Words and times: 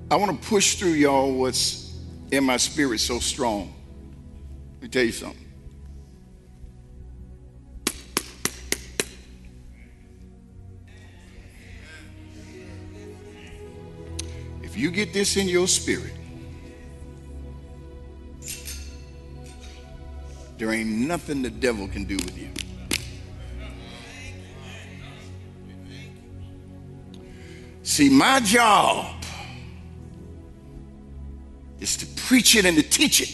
I 0.09 0.15
want 0.15 0.41
to 0.41 0.49
push 0.49 0.77
through 0.77 0.93
y'all 0.93 1.33
what's 1.33 1.93
in 2.31 2.45
my 2.45 2.59
spirit 2.59 3.01
so 3.01 3.19
strong. 3.19 3.75
Let 4.75 4.83
me 4.83 4.89
tell 4.89 5.03
you 5.03 5.11
something. 5.11 5.45
If 14.63 14.77
you 14.77 14.93
get 14.93 15.13
this 15.13 15.37
in 15.37 15.49
your 15.49 15.67
spirit, 15.67 16.13
there 20.59 20.73
ain't 20.73 20.89
nothing 20.89 21.43
the 21.43 21.51
devil 21.51 21.87
can 21.87 22.05
do 22.05 22.17
with 22.17 22.37
you. 22.37 22.49
See, 27.85 28.11
my 28.11 28.41
job 28.41 29.25
is 31.81 31.97
to 31.99 32.07
preach 32.23 32.57
it 32.57 32.65
and 32.65 32.77
to 32.77 32.83
teach 32.83 33.21
it. 33.21 33.31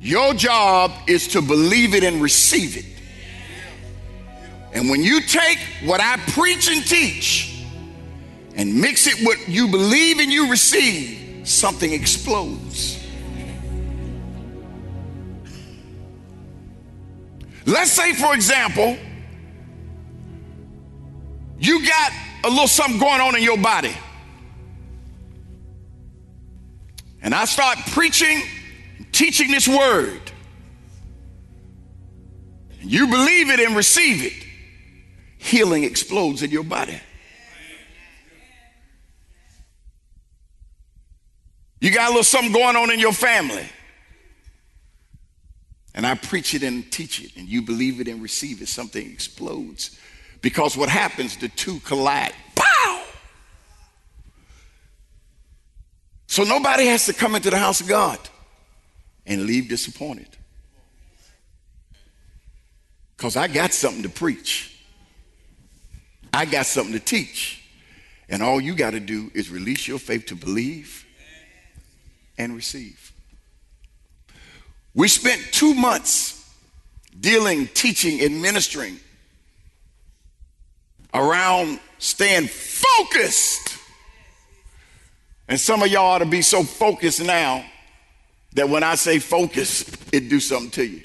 Your 0.00 0.34
job 0.34 0.92
is 1.06 1.28
to 1.28 1.40
believe 1.40 1.94
it 1.94 2.04
and 2.04 2.20
receive 2.20 2.76
it. 2.76 2.84
And 4.74 4.90
when 4.90 5.02
you 5.02 5.22
take 5.22 5.58
what 5.84 6.00
I 6.00 6.18
preach 6.32 6.70
and 6.70 6.84
teach 6.84 7.64
and 8.54 8.80
mix 8.80 9.06
it 9.06 9.26
with 9.26 9.48
you 9.48 9.68
believe 9.68 10.18
and 10.18 10.30
you 10.30 10.50
receive, 10.50 11.48
something 11.48 11.92
explodes. 11.92 13.03
Let's 17.66 17.92
say, 17.92 18.12
for 18.12 18.34
example, 18.34 18.96
you 21.58 21.86
got 21.86 22.12
a 22.44 22.48
little 22.50 22.68
something 22.68 22.98
going 23.00 23.20
on 23.20 23.36
in 23.36 23.42
your 23.42 23.58
body. 23.58 23.94
and 27.24 27.34
I 27.34 27.46
start 27.46 27.78
preaching, 27.86 28.42
teaching 29.10 29.50
this 29.50 29.66
word, 29.66 30.20
you 32.82 33.06
believe 33.06 33.48
it 33.48 33.60
and 33.60 33.74
receive 33.74 34.22
it, 34.22 34.44
healing 35.38 35.84
explodes 35.84 36.42
in 36.42 36.50
your 36.50 36.64
body. 36.64 37.00
You 41.80 41.90
got 41.90 42.08
a 42.08 42.10
little 42.10 42.24
something 42.24 42.52
going 42.52 42.76
on 42.76 42.90
in 42.90 43.00
your 43.00 43.12
family. 43.12 43.66
And 45.94 46.06
I 46.06 46.14
preach 46.16 46.54
it 46.54 46.62
and 46.62 46.90
teach 46.90 47.22
it, 47.22 47.36
and 47.36 47.48
you 47.48 47.62
believe 47.62 48.00
it 48.00 48.08
and 48.08 48.20
receive 48.20 48.60
it, 48.60 48.68
something 48.68 49.10
explodes. 49.10 49.96
Because 50.40 50.76
what 50.76 50.88
happens, 50.88 51.36
the 51.36 51.48
two 51.48 51.78
collide. 51.80 52.34
Pow! 52.54 53.02
So 56.26 56.42
nobody 56.42 56.86
has 56.86 57.06
to 57.06 57.12
come 57.12 57.36
into 57.36 57.48
the 57.48 57.58
house 57.58 57.80
of 57.80 57.88
God 57.88 58.18
and 59.24 59.44
leave 59.44 59.68
disappointed. 59.68 60.28
Because 63.16 63.36
I 63.36 63.46
got 63.46 63.72
something 63.72 64.02
to 64.02 64.08
preach, 64.08 64.76
I 66.32 66.44
got 66.44 66.66
something 66.66 66.92
to 66.92 67.00
teach. 67.00 67.62
And 68.28 68.42
all 68.42 68.60
you 68.60 68.74
got 68.74 68.90
to 68.90 69.00
do 69.00 69.30
is 69.34 69.50
release 69.50 69.86
your 69.86 69.98
faith 69.98 70.26
to 70.26 70.34
believe 70.34 71.06
and 72.36 72.54
receive. 72.54 73.13
We 74.94 75.08
spent 75.08 75.42
two 75.52 75.74
months 75.74 76.54
dealing, 77.18 77.66
teaching, 77.68 78.20
and 78.20 78.40
ministering 78.40 78.98
around 81.12 81.80
staying 81.98 82.48
focused 82.48 83.74
and 85.48 85.60
some 85.60 85.82
of 85.82 85.88
y'all 85.88 86.06
ought 86.06 86.18
to 86.18 86.26
be 86.26 86.42
so 86.42 86.62
focused 86.62 87.22
now 87.22 87.64
that 88.54 88.68
when 88.68 88.82
I 88.82 88.94
say 88.94 89.18
focus, 89.18 89.84
it 90.12 90.28
do 90.28 90.40
something 90.40 90.70
to 90.72 90.84
you. 90.84 91.02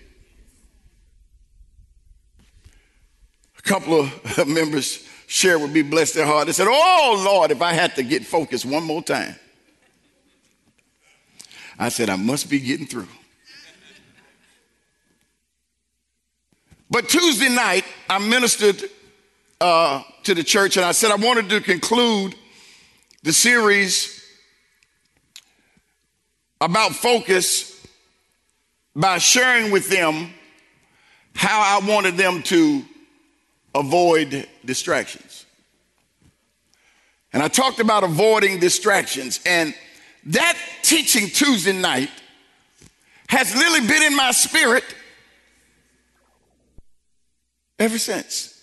A 3.57 3.61
couple 3.61 3.99
of 4.01 4.47
members 4.47 5.05
shared 5.27 5.61
with 5.61 5.71
me, 5.71 5.81
bless 5.81 6.13
their 6.13 6.25
heart. 6.25 6.47
They 6.47 6.53
said, 6.53 6.67
Oh 6.69 7.21
Lord, 7.25 7.51
if 7.51 7.61
I 7.61 7.73
had 7.73 7.95
to 7.95 8.03
get 8.03 8.25
focused 8.25 8.65
one 8.65 8.83
more 8.83 9.03
time. 9.03 9.35
I 11.77 11.89
said, 11.89 12.09
I 12.09 12.15
must 12.15 12.49
be 12.49 12.59
getting 12.59 12.87
through. 12.87 13.07
But 16.89 17.07
Tuesday 17.07 17.49
night, 17.49 17.85
I 18.09 18.17
ministered 18.17 18.83
uh, 19.61 20.01
to 20.23 20.33
the 20.33 20.43
church 20.43 20.77
and 20.77 20.85
I 20.85 20.91
said 20.91 21.11
I 21.11 21.15
wanted 21.15 21.49
to 21.49 21.61
conclude 21.61 22.35
the 23.21 23.33
series 23.33 24.23
about 26.61 26.91
focus 26.91 27.85
by 28.95 29.17
sharing 29.17 29.71
with 29.71 29.89
them 29.89 30.33
how 31.35 31.61
I 31.61 31.85
wanted 31.87 32.17
them 32.17 32.41
to 32.43 32.83
avoid 33.75 34.47
distractions. 34.65 35.45
And 37.31 37.43
I 37.43 37.47
talked 37.47 37.79
about 37.79 38.03
avoiding 38.03 38.59
distractions. 38.59 39.39
And 39.45 39.73
that 40.25 40.57
teaching 40.81 41.27
Tuesday 41.27 41.79
night 41.79 42.09
has 43.27 43.55
literally 43.55 43.87
been 43.87 44.01
in 44.01 44.15
my 44.15 44.31
spirit 44.31 44.83
ever 47.79 47.97
since. 47.97 48.55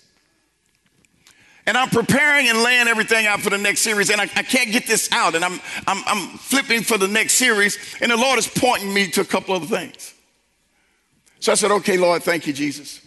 And 1.66 1.76
I'm 1.76 1.88
preparing 1.88 2.48
and 2.48 2.62
laying 2.62 2.86
everything 2.86 3.26
out 3.26 3.40
for 3.40 3.50
the 3.50 3.58
next 3.58 3.80
series, 3.80 4.10
and 4.10 4.20
I, 4.20 4.24
I 4.36 4.42
can't 4.44 4.70
get 4.70 4.86
this 4.86 5.10
out. 5.10 5.34
And 5.34 5.44
I'm, 5.44 5.60
I'm, 5.88 6.02
I'm 6.06 6.38
flipping 6.38 6.82
for 6.82 6.96
the 6.96 7.08
next 7.08 7.34
series, 7.34 7.76
and 8.00 8.12
the 8.12 8.16
Lord 8.16 8.38
is 8.38 8.46
pointing 8.46 8.94
me 8.94 9.08
to 9.10 9.22
a 9.22 9.24
couple 9.24 9.54
other 9.54 9.66
things. 9.66 10.14
So 11.40 11.50
I 11.50 11.56
said, 11.56 11.72
Okay, 11.72 11.96
Lord, 11.96 12.22
thank 12.22 12.46
you, 12.46 12.52
Jesus. 12.52 13.00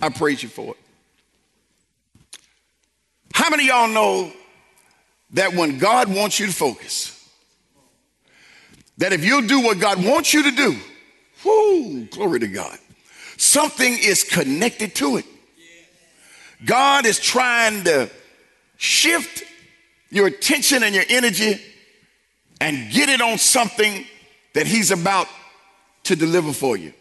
I 0.00 0.08
praise 0.08 0.42
you 0.42 0.48
for 0.48 0.74
it. 0.74 2.50
How 3.34 3.50
many 3.50 3.66
y'all 3.66 3.88
know 3.88 4.32
that 5.32 5.52
when 5.52 5.78
God 5.78 6.08
wants 6.08 6.40
you 6.40 6.46
to 6.46 6.52
focus, 6.52 7.14
that 8.96 9.12
if 9.12 9.24
you'll 9.24 9.46
do 9.46 9.60
what 9.60 9.78
God 9.78 10.02
wants 10.02 10.32
you 10.32 10.44
to 10.44 10.50
do, 10.50 10.76
whoo, 11.44 12.06
glory 12.06 12.40
to 12.40 12.48
God, 12.48 12.78
something 13.36 13.92
is 13.92 14.24
connected 14.24 14.94
to 14.96 15.18
it. 15.18 15.26
God 16.64 17.06
is 17.06 17.20
trying 17.20 17.84
to 17.84 18.10
shift 18.76 19.44
your 20.10 20.26
attention 20.26 20.82
and 20.82 20.94
your 20.94 21.04
energy 21.08 21.60
and 22.60 22.90
get 22.92 23.08
it 23.08 23.20
on 23.20 23.38
something 23.38 24.04
that 24.54 24.66
He's 24.66 24.90
about 24.90 25.28
to 26.04 26.16
deliver 26.16 26.52
for 26.52 26.76
you. 26.76 26.92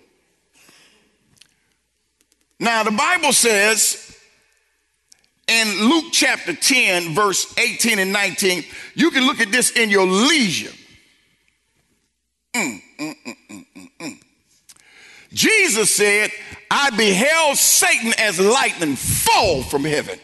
Now, 2.59 2.83
the 2.83 2.91
Bible 2.91 3.33
says 3.33 4.17
in 5.47 5.89
Luke 5.89 6.05
chapter 6.11 6.53
10, 6.53 7.13
verse 7.13 7.57
18 7.57 7.99
and 7.99 8.11
19, 8.11 8.63
you 8.95 9.11
can 9.11 9.25
look 9.25 9.39
at 9.39 9.51
this 9.51 9.71
in 9.71 9.89
your 9.89 10.05
leisure. 10.05 10.73
Mm, 12.53 12.81
mm, 12.99 13.15
mm, 13.25 13.35
mm, 13.49 13.89
mm 13.99 14.19
Jesus 15.33 15.95
said, 15.95 16.31
I 16.69 16.89
beheld 16.91 17.57
Satan 17.57 18.13
as 18.17 18.39
lightning 18.39 18.95
fall 18.95 19.63
from 19.63 19.83
heaven. 19.83 20.19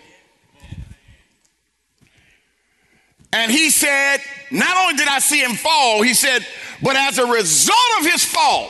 And 3.31 3.51
he 3.51 3.69
said, 3.69 4.17
Not 4.51 4.75
only 4.77 4.95
did 4.95 5.07
I 5.07 5.19
see 5.19 5.41
him 5.41 5.53
fall, 5.53 6.01
he 6.01 6.13
said, 6.13 6.45
but 6.81 6.95
as 6.95 7.17
a 7.17 7.25
result 7.25 7.99
of 7.99 8.05
his 8.05 8.23
fall, 8.23 8.69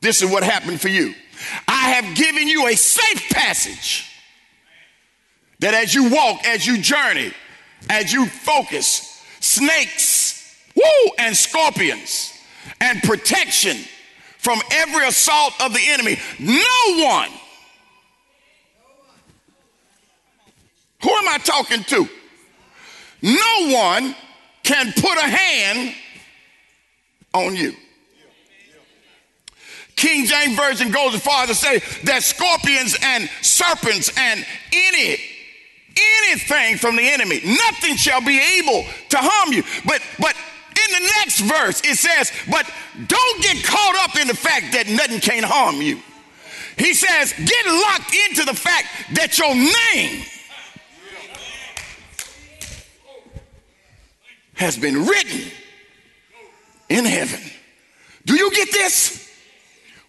this 0.00 0.22
is 0.22 0.30
what 0.30 0.42
happened 0.42 0.80
for 0.80 0.88
you. 0.88 1.14
I 1.66 1.90
have 1.90 2.16
given 2.16 2.48
you 2.48 2.66
a 2.66 2.74
safe 2.74 3.30
passage 3.30 4.04
that 5.60 5.72
as 5.72 5.94
you 5.94 6.10
walk, 6.10 6.44
as 6.46 6.66
you 6.66 6.78
journey, 6.78 7.32
as 7.88 8.12
you 8.12 8.26
focus, 8.26 9.24
snakes 9.40 10.28
woo, 10.78 11.12
and 11.18 11.36
scorpions, 11.36 12.32
and 12.80 13.02
protection 13.02 13.76
from 14.38 14.60
every 14.72 15.06
assault 15.06 15.52
of 15.60 15.72
the 15.72 15.80
enemy. 15.88 16.18
No 16.38 17.04
one. 17.04 17.30
Who 21.02 21.10
am 21.10 21.28
I 21.28 21.38
talking 21.38 21.84
to? 21.84 22.08
No 23.22 23.68
one 23.68 24.14
can 24.62 24.92
put 24.92 25.16
a 25.18 25.28
hand 25.28 25.94
on 27.34 27.54
you. 27.56 27.74
King 29.96 30.26
James 30.26 30.56
Version 30.56 30.92
goes 30.92 31.14
as 31.14 31.20
far 31.20 31.42
as 31.42 31.48
to 31.48 31.54
say 31.54 31.80
that 32.04 32.22
scorpions 32.22 32.96
and 33.02 33.28
serpents 33.42 34.12
and 34.16 34.46
any 34.72 35.18
anything 36.28 36.78
from 36.78 36.94
the 36.94 37.02
enemy, 37.02 37.40
nothing 37.44 37.96
shall 37.96 38.20
be 38.20 38.38
able 38.58 38.84
to 39.08 39.16
harm 39.18 39.52
you. 39.52 39.64
But 39.84 40.00
but 40.20 40.36
in 40.88 41.02
the 41.02 41.12
next 41.18 41.40
verse 41.40 41.80
it 41.84 41.96
says, 41.96 42.32
but 42.50 42.68
don't 43.06 43.42
get 43.42 43.64
caught 43.64 43.96
up 44.02 44.16
in 44.16 44.28
the 44.28 44.34
fact 44.34 44.72
that 44.72 44.88
nothing 44.88 45.20
can 45.20 45.42
harm 45.42 45.82
you. 45.82 46.00
He 46.76 46.94
says, 46.94 47.32
get 47.32 47.66
locked 47.66 48.14
into 48.28 48.44
the 48.44 48.54
fact 48.54 48.86
that 49.14 49.38
your 49.38 49.54
name 49.54 50.24
has 54.54 54.76
been 54.76 55.06
written 55.06 55.50
in 56.88 57.04
heaven. 57.04 57.40
Do 58.24 58.34
you 58.36 58.50
get 58.52 58.72
this? 58.72 59.28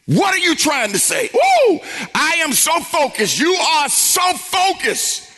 What 0.06 0.34
are 0.34 0.40
you 0.40 0.56
trying 0.56 0.92
to 0.92 1.00
say? 1.00 1.30
Woo! 1.34 1.80
I 2.16 2.38
am 2.40 2.52
so 2.52 2.80
focused. 2.80 3.40
You 3.40 3.54
are 3.54 3.90
so 3.90 4.34
focused. 4.34 5.32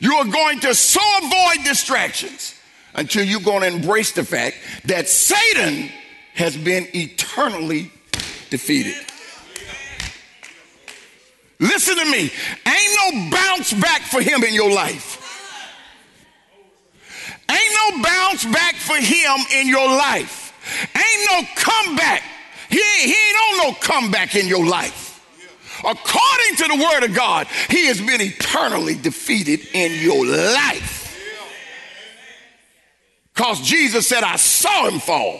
You 0.00 0.14
are 0.14 0.26
going 0.26 0.60
to 0.60 0.74
so 0.74 1.00
avoid 1.18 1.64
distractions 1.64 2.57
until 2.98 3.24
you're 3.24 3.40
going 3.40 3.60
to 3.60 3.68
embrace 3.68 4.10
the 4.10 4.24
fact 4.24 4.56
that 4.86 5.08
Satan 5.08 5.88
has 6.34 6.56
been 6.56 6.88
eternally 6.94 7.92
defeated. 8.50 8.96
Listen 11.60 11.96
to 11.96 12.04
me. 12.06 12.30
Ain't 12.66 12.98
no 13.22 13.30
bounce 13.30 13.72
back 13.72 14.02
for 14.02 14.20
him 14.20 14.42
in 14.42 14.52
your 14.52 14.72
life. 14.72 15.14
Ain't 17.48 17.74
no 17.96 18.02
bounce 18.02 18.44
back 18.46 18.74
for 18.74 18.96
him 18.96 19.36
in 19.54 19.68
your 19.68 19.86
life. 19.88 20.52
Ain't 20.94 21.30
no 21.30 21.48
comeback. 21.56 22.22
He 22.68 22.82
he 23.02 23.14
ain't 23.14 23.36
on 23.36 23.68
no 23.68 23.78
comeback 23.80 24.34
in 24.34 24.48
your 24.48 24.66
life. 24.66 25.06
According 25.78 26.56
to 26.56 26.68
the 26.68 26.88
word 26.92 27.04
of 27.04 27.14
God, 27.14 27.46
he 27.70 27.86
has 27.86 28.00
been 28.00 28.20
eternally 28.20 28.96
defeated 28.96 29.68
in 29.72 30.02
your 30.02 30.26
life. 30.26 30.97
Because 33.38 33.60
Jesus 33.60 34.08
said, 34.08 34.24
I 34.24 34.34
saw 34.34 34.88
him 34.88 34.98
fall. 34.98 35.38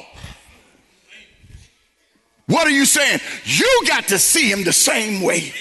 What 2.47 2.65
are 2.65 2.71
you 2.71 2.85
saying? 2.85 3.19
You 3.45 3.83
got 3.89 4.07
to 4.09 4.21
see 4.21 4.49
him 4.53 4.63
the 4.63 4.73
same 4.73 5.21
way. 5.21 5.53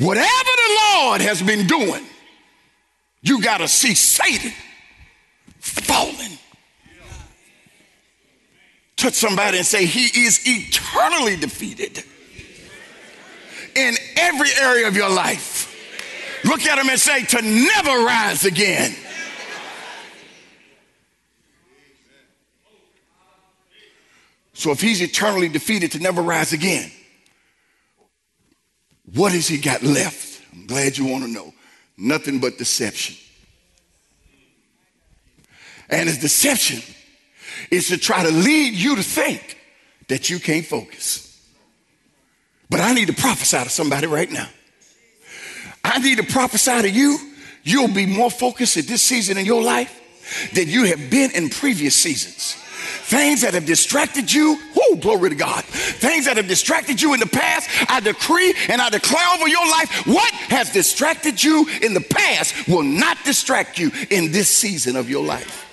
Whatever 0.00 0.26
the 0.26 0.80
Lord 0.82 1.20
has 1.20 1.40
been 1.40 1.68
doing, 1.68 2.04
you 3.22 3.40
got 3.40 3.58
to 3.58 3.68
see 3.68 3.94
Satan 3.94 4.52
falling. 5.60 6.36
Touch 8.96 9.14
somebody 9.14 9.58
and 9.58 9.66
say, 9.66 9.86
He 9.86 10.24
is 10.24 10.40
eternally 10.46 11.36
defeated 11.36 12.02
in 13.76 13.94
every 14.16 14.50
area 14.60 14.88
of 14.88 14.96
your 14.96 15.10
life. 15.10 16.42
Look 16.44 16.66
at 16.66 16.76
him 16.76 16.88
and 16.88 16.98
say, 16.98 17.22
To 17.22 17.40
never 17.40 18.04
rise 18.04 18.44
again. 18.44 18.96
So 24.58 24.72
if 24.72 24.80
he's 24.80 25.00
eternally 25.00 25.48
defeated 25.48 25.92
to 25.92 26.00
never 26.00 26.20
rise 26.20 26.52
again, 26.52 26.90
what 29.14 29.30
has 29.30 29.46
he 29.46 29.56
got 29.56 29.84
left? 29.84 30.42
I'm 30.52 30.66
glad 30.66 30.98
you 30.98 31.06
want 31.06 31.22
to 31.22 31.30
know. 31.30 31.54
Nothing 31.96 32.40
but 32.40 32.58
deception. 32.58 33.14
And 35.88 36.08
his 36.08 36.18
deception 36.18 36.82
is 37.70 37.86
to 37.86 37.98
try 37.98 38.24
to 38.24 38.32
lead 38.32 38.74
you 38.74 38.96
to 38.96 39.02
think 39.04 39.58
that 40.08 40.28
you 40.28 40.40
can't 40.40 40.66
focus. 40.66 41.40
But 42.68 42.80
I 42.80 42.94
need 42.94 43.06
to 43.06 43.14
prophesy 43.14 43.62
to 43.62 43.70
somebody 43.70 44.08
right 44.08 44.30
now. 44.30 44.48
I 45.84 46.00
need 46.00 46.18
to 46.18 46.24
prophesy 46.24 46.82
to 46.82 46.90
you. 46.90 47.16
You'll 47.62 47.94
be 47.94 48.06
more 48.06 48.28
focused 48.30 48.76
at 48.76 48.88
this 48.88 49.02
season 49.02 49.38
in 49.38 49.46
your 49.46 49.62
life 49.62 50.50
than 50.52 50.66
you 50.66 50.82
have 50.86 51.10
been 51.10 51.30
in 51.30 51.48
previous 51.48 51.94
seasons. 51.94 52.56
Things 53.08 53.40
that 53.40 53.54
have 53.54 53.64
distracted 53.64 54.30
you, 54.30 54.60
oh, 54.76 54.96
glory 54.96 55.30
to 55.30 55.34
God. 55.34 55.64
Things 55.64 56.26
that 56.26 56.36
have 56.36 56.46
distracted 56.46 57.00
you 57.00 57.14
in 57.14 57.20
the 57.20 57.26
past, 57.26 57.66
I 57.90 58.00
decree 58.00 58.54
and 58.68 58.82
I 58.82 58.90
declare 58.90 59.26
over 59.34 59.48
your 59.48 59.66
life 59.66 60.06
what 60.06 60.30
has 60.50 60.70
distracted 60.70 61.42
you 61.42 61.66
in 61.80 61.94
the 61.94 62.02
past 62.02 62.68
will 62.68 62.82
not 62.82 63.16
distract 63.24 63.78
you 63.78 63.90
in 64.10 64.30
this 64.30 64.50
season 64.50 64.94
of 64.94 65.08
your 65.08 65.24
life. 65.24 65.64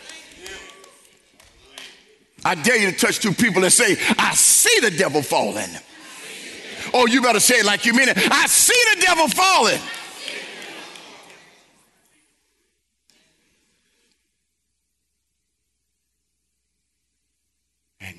I 2.46 2.56
dare 2.56 2.78
you 2.78 2.92
to 2.92 2.98
touch 2.98 3.20
two 3.20 3.34
people 3.34 3.66
and 3.66 3.74
say, 3.74 3.98
I 4.18 4.34
see 4.34 4.80
the 4.80 4.92
devil 4.92 5.22
falling. 5.22 5.68
Oh, 6.94 7.06
you 7.06 7.22
better 7.22 7.42
say 7.42 7.56
it 7.56 7.66
like 7.66 7.86
you 7.86 7.94
mean 7.94 8.08
it. 8.08 8.18
I 8.18 8.46
see 8.48 8.82
the 8.96 9.02
devil 9.02 9.28
falling. 9.28 9.82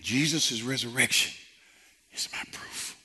Jesus' 0.06 0.62
resurrection 0.62 1.32
is 2.12 2.29
my 2.32 2.38
proof. 2.53 2.97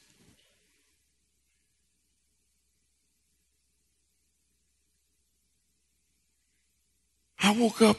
I 7.41 7.57
woke 7.57 7.81
up 7.81 7.97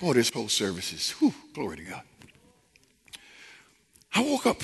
Boy, 0.00 0.14
this 0.14 0.30
whole 0.30 0.48
service 0.48 0.92
is, 0.94 1.10
whew, 1.10 1.34
glory 1.52 1.78
to 1.78 1.82
God. 1.82 2.02
I 4.14 4.22
woke 4.22 4.46
up 4.46 4.62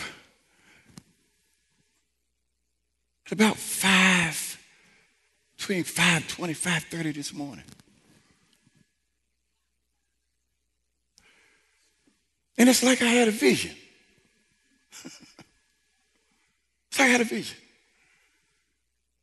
at 3.27 3.33
about 3.33 3.57
5, 3.57 4.59
between 5.59 5.83
5.20, 5.83 6.57
5.30 6.57 7.15
this 7.15 7.35
morning. 7.35 7.65
And 12.59 12.69
it's 12.69 12.83
like 12.83 13.03
I 13.03 13.07
had 13.07 13.29
a 13.29 13.33
vision. 13.33 13.75
it's 15.05 16.99
like 16.99 17.01
I 17.01 17.13
had 17.13 17.21
a 17.21 17.25
vision. 17.25 17.57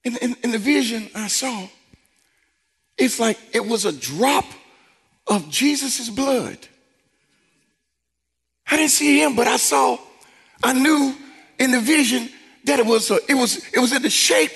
In, 0.03 0.17
in, 0.17 0.35
in 0.43 0.51
the 0.51 0.57
vision 0.57 1.09
I 1.15 1.27
saw, 1.27 1.67
it's 2.97 3.19
like 3.19 3.39
it 3.53 3.65
was 3.65 3.85
a 3.85 3.91
drop 3.91 4.45
of 5.27 5.49
Jesus' 5.49 6.09
blood. 6.09 6.57
I 8.67 8.77
didn't 8.77 8.91
see 8.91 9.21
him, 9.21 9.35
but 9.35 9.47
I 9.47 9.57
saw, 9.57 9.97
I 10.63 10.73
knew 10.73 11.15
in 11.59 11.71
the 11.71 11.79
vision 11.79 12.29
that 12.65 12.79
it 12.79 12.85
was 12.85 13.11
a, 13.11 13.19
it 13.27 13.33
was 13.33 13.57
it 13.73 13.79
was 13.79 13.93
in 13.93 14.01
the 14.01 14.09
shape 14.09 14.51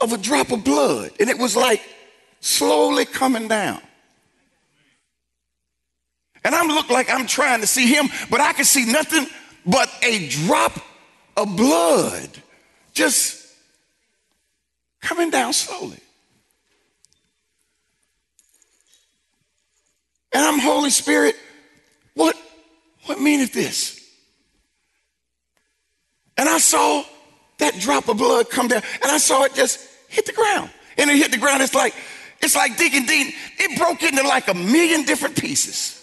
of 0.00 0.12
a 0.12 0.18
drop 0.18 0.50
of 0.50 0.64
blood. 0.64 1.12
And 1.20 1.28
it 1.28 1.38
was 1.38 1.56
like 1.56 1.82
slowly 2.40 3.04
coming 3.04 3.48
down. 3.48 3.80
And 6.44 6.54
I'm 6.54 6.68
look 6.68 6.90
like 6.90 7.10
I'm 7.10 7.26
trying 7.26 7.60
to 7.60 7.66
see 7.66 7.86
him, 7.86 8.08
but 8.30 8.40
I 8.40 8.52
can 8.52 8.64
see 8.64 8.90
nothing 8.90 9.26
but 9.66 9.90
a 10.02 10.28
drop 10.28 10.72
of 11.36 11.56
blood 11.56 12.28
just 12.92 13.46
coming 15.00 15.30
down 15.30 15.52
slowly. 15.52 15.98
And 20.32 20.44
I'm 20.44 20.58
Holy 20.58 20.90
Spirit, 20.90 21.34
what, 22.14 22.36
what 23.04 23.20
meaneth 23.20 23.52
this? 23.52 23.98
And 26.36 26.48
I 26.48 26.58
saw 26.58 27.02
that 27.58 27.78
drop 27.80 28.08
of 28.08 28.16
blood 28.16 28.48
come 28.48 28.68
down, 28.68 28.82
and 29.02 29.12
I 29.12 29.18
saw 29.18 29.44
it 29.44 29.54
just 29.54 29.86
hit 30.08 30.26
the 30.26 30.32
ground. 30.32 30.70
And 30.96 31.10
it 31.10 31.16
hit 31.16 31.30
the 31.30 31.38
ground, 31.38 31.62
it's 31.62 31.74
like, 31.74 31.94
it's 32.40 32.56
like 32.56 32.76
digging 32.78 33.04
deep. 33.04 33.34
It 33.58 33.78
broke 33.78 34.02
into 34.02 34.22
like 34.22 34.48
a 34.48 34.54
million 34.54 35.04
different 35.04 35.36
pieces. 35.36 35.99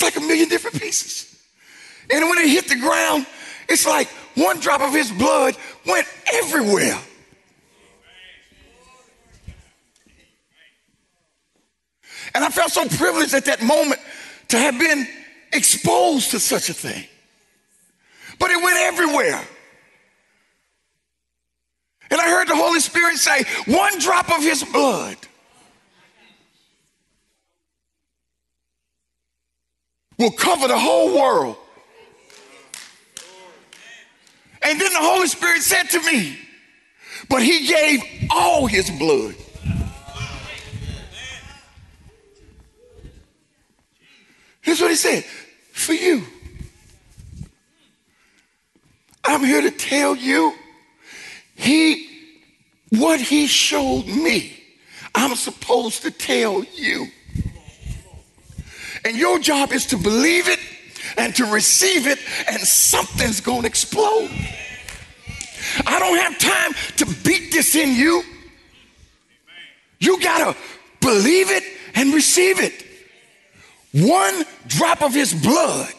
It's 0.00 0.16
like 0.16 0.24
a 0.24 0.26
million 0.26 0.48
different 0.48 0.80
pieces. 0.80 1.38
And 2.10 2.24
when 2.26 2.38
it 2.38 2.48
hit 2.48 2.68
the 2.68 2.76
ground, 2.76 3.26
it's 3.68 3.86
like 3.86 4.08
one 4.34 4.58
drop 4.58 4.80
of 4.80 4.94
his 4.94 5.12
blood 5.12 5.54
went 5.86 6.06
everywhere. 6.32 6.98
And 12.34 12.42
I 12.42 12.48
felt 12.48 12.72
so 12.72 12.88
privileged 12.88 13.34
at 13.34 13.44
that 13.44 13.62
moment 13.62 14.00
to 14.48 14.58
have 14.58 14.78
been 14.78 15.06
exposed 15.52 16.30
to 16.30 16.40
such 16.40 16.70
a 16.70 16.74
thing. 16.74 17.04
But 18.38 18.50
it 18.52 18.62
went 18.62 18.78
everywhere. 18.78 19.46
And 22.10 22.18
I 22.18 22.24
heard 22.24 22.48
the 22.48 22.56
Holy 22.56 22.80
Spirit 22.80 23.18
say, 23.18 23.44
one 23.66 23.98
drop 23.98 24.30
of 24.30 24.42
his 24.42 24.64
blood 24.64 25.18
will 30.20 30.30
cover 30.30 30.68
the 30.68 30.78
whole 30.78 31.18
world. 31.18 31.56
And 34.62 34.78
then 34.78 34.92
the 34.92 34.98
Holy 34.98 35.26
Spirit 35.26 35.62
said 35.62 35.84
to 35.84 36.00
me, 36.02 36.38
but 37.30 37.42
he 37.42 37.66
gave 37.66 38.02
all 38.30 38.66
his 38.66 38.90
blood. 38.90 39.34
Here's 44.60 44.80
what 44.80 44.90
he 44.90 44.96
said 44.96 45.24
for 45.72 45.94
you. 45.94 46.22
I'm 49.24 49.42
here 49.42 49.62
to 49.62 49.70
tell 49.70 50.14
you, 50.14 50.54
he, 51.54 52.08
what 52.90 53.20
he 53.20 53.46
showed 53.46 54.06
me, 54.06 54.52
I'm 55.14 55.34
supposed 55.34 56.02
to 56.02 56.10
tell 56.10 56.62
you. 56.74 57.06
And 59.04 59.16
your 59.16 59.38
job 59.38 59.72
is 59.72 59.86
to 59.86 59.96
believe 59.96 60.48
it 60.48 60.58
and 61.16 61.34
to 61.36 61.46
receive 61.46 62.06
it, 62.06 62.18
and 62.48 62.60
something's 62.60 63.40
going 63.40 63.62
to 63.62 63.66
explode. 63.66 64.30
I 65.86 65.98
don't 65.98 66.18
have 66.18 66.38
time 66.38 66.74
to 66.98 67.06
beat 67.24 67.52
this 67.52 67.74
in 67.74 67.94
you. 67.94 68.22
You 69.98 70.20
got 70.20 70.52
to 70.52 70.58
believe 71.00 71.50
it 71.50 71.62
and 71.94 72.14
receive 72.14 72.60
it. 72.60 72.86
One 73.92 74.44
drop 74.66 75.02
of 75.02 75.12
his 75.12 75.34
blood 75.34 75.92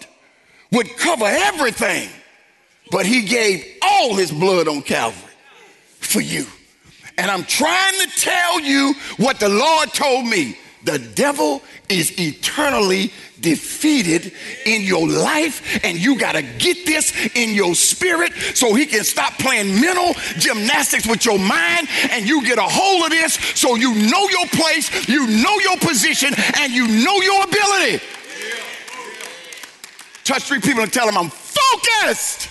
would 0.72 0.96
cover 0.98 1.26
everything, 1.26 2.10
but 2.92 3.06
he 3.06 3.24
gave 3.24 3.66
all 3.82 4.16
his 4.16 4.32
blood 4.32 4.68
on 4.68 4.82
Calvary 4.82 5.34
for 6.00 6.22
you. 6.22 6.46
And 7.18 7.30
I'm 7.30 7.44
trying 7.44 7.94
to 8.02 8.08
tell 8.18 8.60
you 8.62 8.94
what 9.18 9.40
the 9.40 9.50
Lord 9.50 9.90
told 9.94 10.26
me. 10.26 10.58
The 10.84 10.98
devil 10.98 11.62
is 11.92 12.18
eternally 12.20 13.12
defeated 13.40 14.32
in 14.66 14.84
your 14.84 15.08
life, 15.08 15.84
and 15.84 15.98
you 15.98 16.18
got 16.18 16.34
to 16.34 16.42
get 16.42 16.86
this 16.86 17.12
in 17.36 17.56
your 17.56 17.74
spirit 17.76 18.34
so 18.54 18.74
he 18.74 18.86
can 18.86 19.04
stop 19.04 19.34
playing 19.40 19.82
mental 19.82 20.14
gymnastics 20.38 21.08
with 21.08 21.26
your 21.26 21.40
mind, 21.40 21.88
and 22.12 22.28
you 22.28 22.46
get 22.46 22.58
a 22.58 22.64
hold 22.64 23.06
of 23.06 23.10
this 23.10 23.34
so 23.34 23.76
you 23.76 23.94
know 23.96 24.30
your 24.30 24.48
place, 24.48 25.08
you 25.08 25.26
know 25.28 25.60
your 25.60 25.78
position, 25.78 26.34
and 26.60 26.72
you 26.72 26.88
know 26.88 27.18
your 27.22 27.44
ability. 27.44 28.04
Touch 30.24 30.44
three 30.44 30.60
people 30.60 30.84
and 30.84 30.94
tell 30.94 31.08
them 31.08 31.18
I'm 31.18 31.30
focused. 31.30 32.48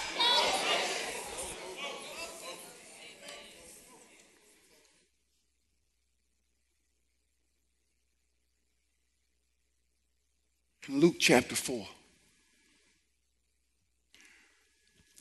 Luke 11.01 11.17
chapter 11.19 11.57
4. 11.57 11.87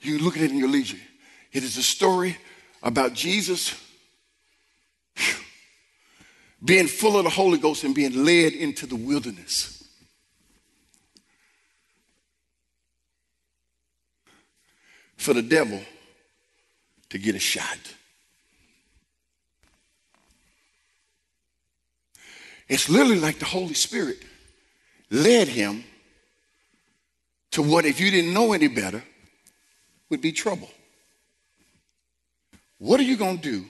You 0.02 0.20
look 0.20 0.36
at 0.36 0.44
it 0.44 0.52
in 0.52 0.58
your 0.58 0.68
leisure. 0.68 0.98
It 1.54 1.64
is 1.64 1.78
a 1.78 1.84
story 1.84 2.38
about 2.84 3.14
Jesus 3.14 3.74
being 6.64 6.88
full 6.88 7.18
of 7.18 7.24
the 7.24 7.30
Holy 7.30 7.58
Ghost 7.58 7.86
and 7.86 7.96
being 7.96 8.26
led 8.26 8.52
into 8.52 8.86
the 8.86 8.98
wilderness. 8.98 9.82
For 15.16 15.34
the 15.34 15.42
devil 15.42 15.80
to 17.10 17.18
get 17.18 17.36
a 17.36 17.40
shot. 17.40 17.80
It's 22.68 22.90
literally 22.90 23.20
like 23.20 23.40
the 23.40 23.46
Holy 23.46 23.74
Spirit 23.74 24.18
led 25.10 25.48
him 25.48 25.84
to 27.52 27.62
what, 27.62 27.86
if 27.86 28.00
you 28.00 28.12
didn't 28.12 28.34
know 28.34 28.54
any 28.54 28.68
better, 28.68 29.04
would 30.10 30.22
be 30.22 30.32
trouble. 30.32 30.70
What 32.78 33.00
are 33.00 33.04
you 33.04 33.18
going 33.18 33.40
to 33.40 33.52
do 33.52 33.66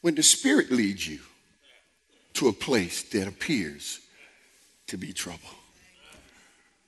when 0.00 0.14
the 0.14 0.22
Spirit 0.22 0.70
leads 0.70 1.06
you 1.06 1.20
to 2.34 2.48
a 2.48 2.52
place 2.52 3.02
that 3.02 3.28
appears 3.28 4.00
to 4.86 4.96
be 4.96 5.12
trouble? 5.12 5.50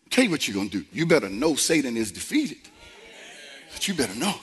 I 0.07 0.09
tell 0.11 0.25
you 0.25 0.30
what 0.30 0.49
you're 0.49 0.54
going 0.54 0.71
to 0.71 0.80
do. 0.80 0.87
You 0.92 1.07
better 1.07 1.28
know 1.28 1.54
Satan 1.54 1.97
is 1.97 2.11
defeated, 2.11 2.59
but 3.73 3.87
you 3.87 3.95
better 3.95 4.19
know. 4.19 4.35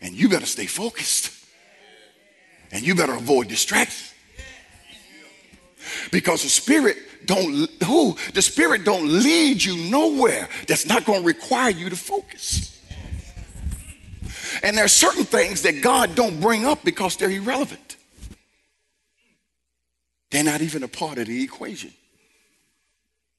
And 0.00 0.14
you 0.14 0.28
better 0.28 0.46
stay 0.46 0.66
focused. 0.66 1.32
And 2.72 2.84
you 2.84 2.94
better 2.94 3.14
avoid 3.14 3.48
distractions. 3.48 4.11
Because 6.12 6.44
the 6.44 6.48
spirit 6.48 6.98
don't 7.26 7.68
who 7.82 8.16
the 8.34 8.42
spirit 8.42 8.84
don't 8.84 9.08
lead 9.08 9.64
you 9.64 9.90
nowhere 9.90 10.48
that's 10.68 10.86
not 10.86 11.04
going 11.04 11.22
to 11.22 11.26
require 11.26 11.70
you 11.70 11.90
to 11.90 11.96
focus. 11.96 12.68
And 14.62 14.76
there 14.76 14.84
are 14.84 14.88
certain 14.88 15.24
things 15.24 15.62
that 15.62 15.82
God 15.82 16.14
don't 16.14 16.40
bring 16.40 16.64
up 16.64 16.84
because 16.84 17.16
they're 17.16 17.30
irrelevant. 17.30 17.96
They're 20.30 20.44
not 20.44 20.62
even 20.62 20.82
a 20.82 20.88
part 20.88 21.18
of 21.18 21.26
the 21.26 21.42
equation 21.42 21.92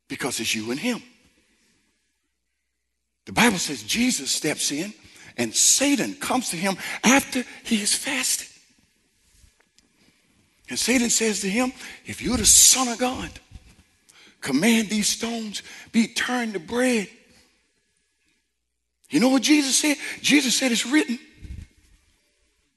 because 0.07 0.39
it's 0.39 0.53
you 0.53 0.71
and 0.71 0.79
him. 0.79 1.01
The 3.25 3.31
Bible 3.31 3.57
says 3.57 3.83
Jesus 3.83 4.31
steps 4.31 4.71
in 4.71 4.93
and 5.37 5.55
Satan 5.55 6.13
comes 6.15 6.49
to 6.49 6.57
him 6.57 6.77
after 7.03 7.43
he 7.63 7.77
has 7.77 7.93
fasted. 7.93 8.52
And 10.73 10.79
Satan 10.79 11.11
says 11.11 11.41
to 11.41 11.47
him, 11.47 11.71
If 12.03 12.19
you're 12.19 12.35
the 12.35 12.47
Son 12.47 12.87
of 12.87 12.97
God, 12.97 13.29
command 14.41 14.89
these 14.89 15.07
stones 15.07 15.61
be 15.91 16.07
turned 16.07 16.53
to 16.53 16.59
bread. 16.59 17.07
You 19.11 19.19
know 19.19 19.29
what 19.29 19.43
Jesus 19.43 19.75
said? 19.75 19.97
Jesus 20.19 20.57
said, 20.57 20.71
It's 20.71 20.87
written. 20.87 21.19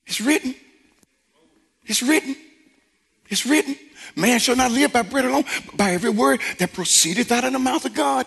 It's 0.04 0.20
written. 0.20 0.54
It's 1.86 2.02
written. 2.02 2.36
It's 3.30 3.46
written. 3.46 3.78
Man 4.14 4.40
shall 4.40 4.56
not 4.56 4.72
live 4.72 4.92
by 4.92 5.00
bread 5.00 5.24
alone, 5.24 5.44
but 5.64 5.78
by 5.78 5.92
every 5.92 6.10
word 6.10 6.42
that 6.58 6.74
proceedeth 6.74 7.32
out 7.32 7.44
of 7.44 7.54
the 7.54 7.58
mouth 7.58 7.86
of 7.86 7.94
God. 7.94 8.26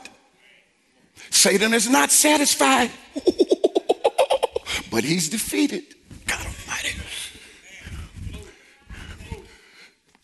Satan 1.29 1.75
is 1.75 1.87
not 1.87 2.09
satisfied, 2.09 2.89
but 4.89 5.03
he's 5.03 5.29
defeated. 5.29 5.83
God 6.25 6.43
Almighty. 6.43 6.99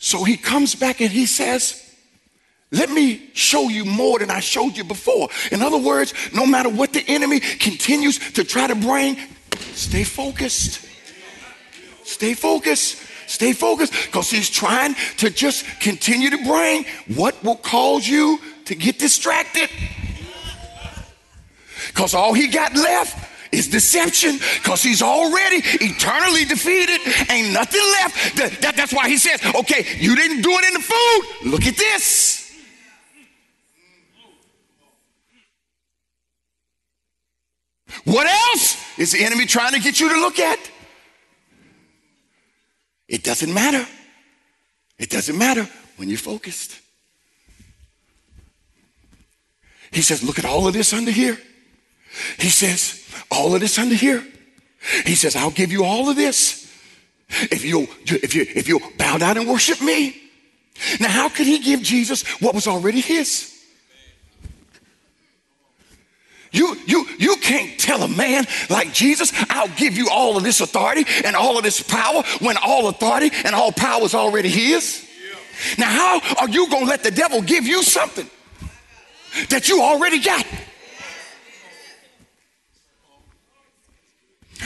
So 0.05 0.23
he 0.23 0.37
comes 0.37 0.75
back 0.75 1.01
and 1.01 1.09
he 1.09 1.25
says, 1.25 1.83
let 2.69 2.91
me 2.91 3.31
show 3.33 3.69
you 3.69 3.85
more 3.85 4.19
than 4.19 4.29
I 4.29 4.39
showed 4.39 4.77
you 4.77 4.83
before. 4.83 5.29
In 5.51 5.63
other 5.63 5.79
words, 5.79 6.13
no 6.31 6.45
matter 6.45 6.69
what 6.69 6.93
the 6.93 7.03
enemy 7.07 7.39
continues 7.39 8.19
to 8.33 8.43
try 8.43 8.67
to 8.67 8.75
bring, 8.75 9.17
stay 9.73 10.03
focused. 10.03 10.87
Stay 12.03 12.35
focused. 12.35 13.01
Stay 13.25 13.53
focused 13.53 13.93
because 14.05 14.29
he's 14.29 14.47
trying 14.47 14.93
to 15.17 15.31
just 15.31 15.65
continue 15.79 16.29
to 16.29 16.43
bring 16.45 16.85
what 17.15 17.43
will 17.43 17.55
cause 17.55 18.07
you 18.07 18.39
to 18.65 18.75
get 18.75 18.99
distracted. 18.99 19.71
Because 21.87 22.13
all 22.13 22.33
he 22.33 22.47
got 22.47 22.75
left 22.75 23.17
is 23.55 23.67
deception 23.67 24.37
because 24.61 24.83
he's 24.83 25.01
already 25.01 25.61
eternally 25.81 26.45
defeated. 26.45 26.99
Ain't 27.29 27.53
nothing 27.53 27.81
left. 28.01 28.35
That, 28.37 28.57
that, 28.61 28.75
that's 28.75 28.93
why 28.93 29.07
he 29.09 29.17
says, 29.17 29.39
okay, 29.55 29.85
you 29.97 30.15
didn't 30.15 30.41
do 30.41 30.51
it 30.51 30.65
in 30.65 30.73
the 30.73 30.79
food. 30.79 31.51
Look 31.51 31.65
at 31.65 31.77
this. 31.77 32.45
What 38.03 38.27
else 38.27 38.77
is 38.99 39.11
the 39.13 39.23
enemy 39.23 39.45
trying 39.45 39.73
to 39.73 39.79
get 39.79 39.99
you 39.99 40.09
to 40.09 40.15
look 40.15 40.39
at? 40.39 40.59
It 43.07 43.23
doesn't 43.23 43.53
matter. 43.53 43.87
It 44.97 45.09
doesn't 45.09 45.37
matter 45.37 45.67
when 45.97 46.09
you're 46.09 46.17
focused. 46.17 46.79
He 49.91 50.01
says, 50.01 50.23
Look 50.23 50.39
at 50.39 50.45
all 50.45 50.67
of 50.67 50.73
this 50.73 50.93
under 50.93 51.11
here. 51.11 51.37
He 52.39 52.49
says, 52.49 53.04
all 53.35 53.53
of 53.53 53.61
this 53.61 53.77
under 53.77 53.95
here. 53.95 54.23
He 55.05 55.15
says, 55.15 55.35
I'll 55.35 55.51
give 55.51 55.71
you 55.71 55.83
all 55.83 56.09
of 56.09 56.15
this 56.15 56.71
if 57.29 57.65
you 57.65 57.87
if 58.05 58.35
you 58.35 58.45
if 58.55 58.67
you 58.67 58.79
bow 58.97 59.17
down 59.17 59.37
and 59.37 59.47
worship 59.47 59.81
me. 59.81 60.15
Now, 60.99 61.09
how 61.09 61.29
could 61.29 61.47
he 61.47 61.59
give 61.59 61.81
Jesus 61.81 62.23
what 62.41 62.53
was 62.53 62.67
already 62.67 63.01
his? 63.01 63.51
You, 66.55 66.77
you, 66.85 67.05
you 67.17 67.35
can't 67.35 67.77
tell 67.77 68.01
a 68.03 68.07
man 68.07 68.45
like 68.69 68.93
Jesus, 68.93 69.33
I'll 69.49 69.67
give 69.75 69.97
you 69.97 70.07
all 70.09 70.37
of 70.37 70.43
this 70.43 70.61
authority 70.61 71.03
and 71.25 71.35
all 71.35 71.57
of 71.57 71.65
this 71.65 71.81
power 71.81 72.23
when 72.39 72.55
all 72.55 72.87
authority 72.87 73.29
and 73.43 73.53
all 73.53 73.73
power 73.73 74.03
is 74.03 74.15
already 74.15 74.47
his. 74.47 75.05
Now, 75.77 75.89
how 75.89 76.35
are 76.37 76.49
you 76.49 76.69
going 76.69 76.85
to 76.85 76.89
let 76.89 77.03
the 77.03 77.11
devil 77.11 77.41
give 77.41 77.65
you 77.65 77.83
something 77.83 78.29
that 79.49 79.67
you 79.67 79.81
already 79.81 80.19
got? 80.19 80.45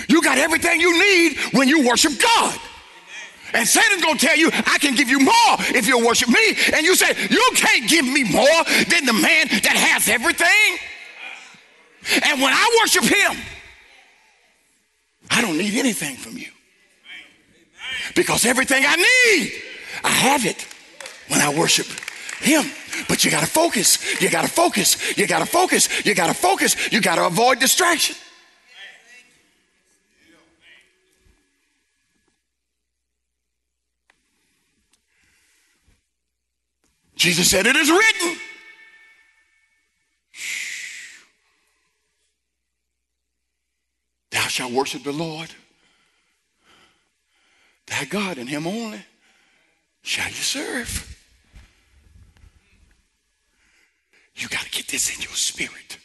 You 0.09 0.23
got 0.23 0.39
everything 0.39 0.81
you 0.81 0.91
need 0.97 1.37
when 1.53 1.69
you 1.69 1.87
worship 1.87 2.13
God. 2.19 2.59
And 3.53 3.67
Satan's 3.67 4.03
gonna 4.03 4.17
tell 4.17 4.35
you, 4.35 4.49
I 4.51 4.77
can 4.79 4.95
give 4.95 5.07
you 5.09 5.19
more 5.19 5.55
if 5.59 5.87
you'll 5.87 6.05
worship 6.05 6.29
me. 6.29 6.55
And 6.73 6.85
you 6.85 6.95
say, 6.95 7.15
You 7.29 7.51
can't 7.55 7.87
give 7.87 8.05
me 8.05 8.23
more 8.23 8.63
than 8.89 9.05
the 9.05 9.13
man 9.13 9.47
that 9.47 9.75
has 9.75 10.09
everything. 10.09 10.77
And 12.25 12.41
when 12.41 12.53
I 12.53 12.79
worship 12.81 13.03
him, 13.03 13.37
I 15.29 15.41
don't 15.41 15.57
need 15.57 15.75
anything 15.75 16.15
from 16.15 16.37
you. 16.37 16.49
Because 18.15 18.45
everything 18.45 18.83
I 18.85 18.95
need, 18.95 19.51
I 20.03 20.09
have 20.09 20.45
it 20.45 20.67
when 21.27 21.39
I 21.39 21.53
worship 21.53 21.85
him. 22.39 22.65
But 23.07 23.23
you 23.23 23.29
gotta 23.29 23.47
focus. 23.47 24.21
You 24.21 24.29
gotta 24.29 24.47
focus. 24.47 25.17
You 25.17 25.27
gotta 25.27 25.45
focus. 25.45 26.05
You 26.05 26.15
gotta 26.15 26.33
focus. 26.33 26.91
You 26.91 26.99
gotta 26.99 27.25
avoid 27.27 27.59
distraction. 27.59 28.15
Jesus 37.19 37.51
said, 37.51 37.67
It 37.67 37.75
is 37.75 37.91
written. 37.91 38.37
Thou 44.31 44.47
shalt 44.47 44.71
worship 44.71 45.03
the 45.03 45.11
Lord, 45.11 45.49
thy 47.87 48.05
God, 48.05 48.37
and 48.37 48.47
him 48.47 48.65
only 48.65 49.03
shall 50.01 50.29
you 50.29 50.33
serve. 50.33 51.17
You 54.35 54.47
got 54.47 54.61
to 54.61 54.71
get 54.71 54.87
this 54.87 55.13
in 55.13 55.21
your 55.21 55.33
spirit. 55.33 55.97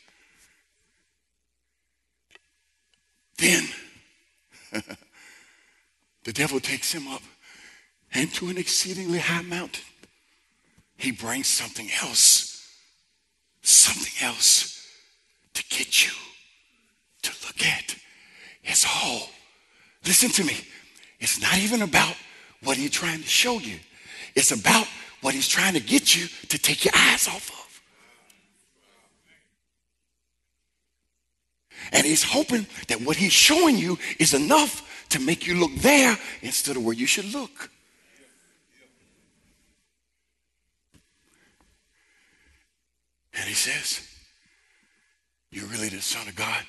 Then 3.38 3.68
the 6.24 6.32
devil 6.32 6.58
takes 6.58 6.92
him 6.92 7.06
up 7.06 7.22
into 8.12 8.48
an 8.48 8.58
exceedingly 8.58 9.20
high 9.20 9.42
mountain. 9.42 9.84
He 10.96 11.10
brings 11.10 11.46
something 11.46 11.88
else, 12.02 12.78
something 13.62 14.26
else 14.26 14.88
to 15.54 15.64
get 15.68 16.04
you 16.04 16.12
to 17.22 17.46
look 17.46 17.64
at. 17.64 17.96
It's 18.62 18.86
all. 18.86 19.28
Listen 20.06 20.30
to 20.30 20.44
me. 20.44 20.56
It's 21.20 21.40
not 21.40 21.58
even 21.58 21.82
about 21.82 22.14
what 22.62 22.76
he's 22.76 22.90
trying 22.90 23.20
to 23.20 23.28
show 23.28 23.58
you. 23.58 23.78
It's 24.34 24.52
about 24.52 24.86
what 25.20 25.34
he's 25.34 25.48
trying 25.48 25.74
to 25.74 25.80
get 25.80 26.14
you 26.14 26.26
to 26.48 26.58
take 26.58 26.84
your 26.84 26.94
eyes 26.94 27.28
off 27.28 27.50
of. 27.50 27.64
And 31.92 32.06
he's 32.06 32.22
hoping 32.22 32.66
that 32.88 33.00
what 33.00 33.16
he's 33.16 33.32
showing 33.32 33.76
you 33.76 33.98
is 34.18 34.34
enough 34.34 35.06
to 35.10 35.20
make 35.20 35.46
you 35.46 35.54
look 35.54 35.74
there 35.76 36.18
instead 36.42 36.76
of 36.76 36.84
where 36.84 36.94
you 36.94 37.06
should 37.06 37.32
look. 37.32 37.70
And 43.36 43.44
he 43.48 43.54
says, 43.54 44.08
You're 45.50 45.66
really 45.66 45.88
the 45.88 46.00
Son 46.00 46.26
of 46.28 46.36
God. 46.36 46.62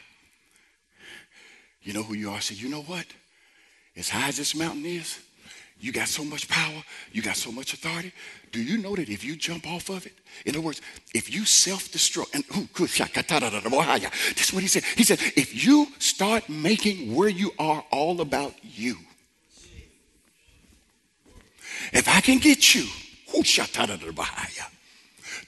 You 1.81 1.93
know 1.93 2.03
who 2.03 2.15
you 2.15 2.29
are? 2.31 2.37
I 2.37 2.39
said, 2.39 2.57
You 2.57 2.69
know 2.69 2.81
what? 2.81 3.05
As 3.95 4.09
high 4.09 4.27
as 4.27 4.37
this 4.37 4.55
mountain 4.55 4.85
is, 4.85 5.19
you 5.79 5.91
got 5.91 6.07
so 6.07 6.23
much 6.23 6.47
power, 6.47 6.83
you 7.11 7.21
got 7.21 7.35
so 7.35 7.51
much 7.51 7.73
authority. 7.73 8.13
Do 8.51 8.63
you 8.63 8.77
know 8.77 8.95
that 8.95 9.09
if 9.09 9.23
you 9.23 9.35
jump 9.35 9.67
off 9.67 9.89
of 9.89 10.05
it, 10.05 10.13
in 10.45 10.55
other 10.55 10.65
words, 10.65 10.81
if 11.13 11.33
you 11.33 11.45
self 11.45 11.89
destruct, 11.89 12.33
and 12.33 12.43
this 14.35 14.47
is 14.47 14.53
what 14.53 14.61
he 14.61 14.67
said. 14.67 14.83
He 14.95 15.03
said, 15.03 15.19
if 15.35 15.65
you 15.65 15.87
start 15.99 16.47
making 16.49 17.13
where 17.13 17.29
you 17.29 17.51
are 17.59 17.83
all 17.91 18.21
about 18.21 18.53
you, 18.63 18.97
if 21.93 22.07
I 22.07 22.21
can 22.21 22.39
get 22.39 22.73
you 22.73 22.85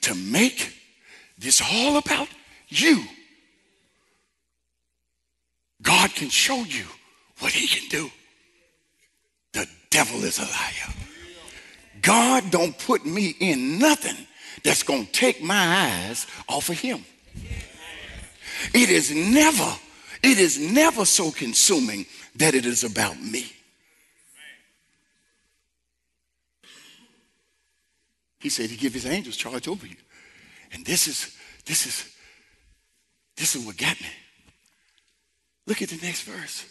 to 0.02 0.16
make 0.16 0.77
this 1.38 1.62
all 1.62 1.98
about 1.98 2.28
you, 2.68 3.04
God 5.82 6.14
can 6.16 6.30
show 6.30 6.64
you 6.64 6.86
what 7.40 7.52
he 7.52 7.68
can 7.68 7.88
do. 7.90 8.10
The 9.54 9.68
devil 9.90 10.24
is 10.24 10.40
a 10.40 10.44
liar. 10.44 10.94
God 12.02 12.52
don't 12.52 12.78
put 12.78 13.06
me 13.06 13.36
in 13.40 13.80
nothing 13.80 14.16
that's 14.64 14.84
going 14.84 15.06
to 15.06 15.12
take 15.12 15.42
my 15.42 15.56
eyes 16.10 16.26
off 16.48 16.70
of 16.70 16.80
him. 16.80 17.06
It 18.74 18.90
is 18.90 19.14
never, 19.14 19.76
it 20.24 20.40
is 20.40 20.60
never 20.60 21.06
so 21.06 21.32
consuming 21.32 22.06
that 22.36 22.56
it 22.56 22.66
is 22.66 22.84
about 22.84 23.22
me. 23.22 23.52
He 28.40 28.50
said 28.50 28.70
he 28.70 28.78
give 28.78 28.94
his 28.94 29.06
angels 29.06 29.36
charge 29.36 29.68
over 29.68 29.86
you. 29.86 29.96
And 30.74 30.86
this 30.86 31.08
is, 31.08 31.36
this 31.66 31.86
is, 31.86 32.14
this 33.36 33.56
is 33.56 33.66
what 33.66 33.78
got 33.78 34.00
me. 34.00 34.08
Look 35.66 35.82
at 35.82 35.90
the 35.90 36.06
next 36.06 36.22
verse. 36.24 36.66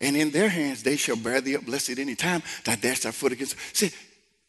And 0.00 0.16
in 0.16 0.30
their 0.30 0.48
hands 0.48 0.82
they 0.82 0.96
shall 0.96 1.16
bear 1.16 1.40
thee 1.40 1.56
up, 1.56 1.66
blessed 1.66 1.98
any 1.98 2.14
time 2.14 2.42
that 2.64 2.80
dash 2.80 3.00
thy 3.00 3.10
foot 3.10 3.32
against. 3.32 3.56
See, 3.76 3.90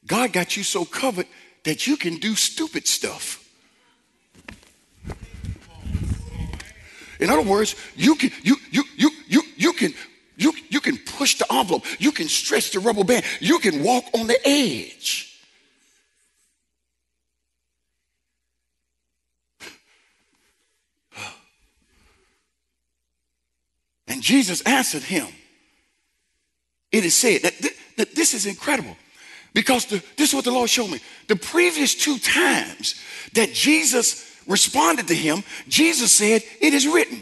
God 0.05 0.33
got 0.33 0.57
you 0.57 0.63
so 0.63 0.85
covered 0.85 1.27
that 1.63 1.85
you 1.87 1.97
can 1.97 2.17
do 2.17 2.35
stupid 2.35 2.87
stuff. 2.87 3.37
In 7.19 7.29
other 7.29 7.43
words, 7.43 7.75
you 7.95 8.15
can 8.15 8.31
you 8.41 8.55
you 8.71 8.83
you 8.97 9.11
you 9.27 9.43
you 9.55 9.73
can 9.73 9.93
you 10.37 10.53
you 10.69 10.79
can 10.79 10.97
push 10.97 11.37
the 11.37 11.45
envelope, 11.53 11.85
you 11.99 12.11
can 12.11 12.27
stretch 12.27 12.71
the 12.71 12.79
rubber 12.79 13.03
band, 13.03 13.23
you 13.39 13.59
can 13.59 13.83
walk 13.83 14.05
on 14.15 14.25
the 14.25 14.39
edge. 14.47 15.30
And 24.21 24.25
Jesus 24.27 24.61
answered 24.67 25.01
him. 25.01 25.25
It 26.91 27.03
is 27.03 27.15
said 27.15 27.41
that, 27.41 27.57
th- 27.57 27.75
that 27.97 28.13
this 28.13 28.35
is 28.35 28.45
incredible 28.45 28.95
because 29.51 29.85
the, 29.85 30.03
this 30.15 30.29
is 30.29 30.35
what 30.35 30.45
the 30.45 30.51
Lord 30.51 30.69
showed 30.69 30.91
me. 30.91 30.99
The 31.27 31.35
previous 31.35 31.95
two 31.95 32.19
times 32.19 33.01
that 33.33 33.51
Jesus 33.51 34.39
responded 34.45 35.07
to 35.07 35.15
him, 35.15 35.43
Jesus 35.67 36.11
said, 36.11 36.43
It 36.59 36.71
is 36.75 36.87
written. 36.87 37.19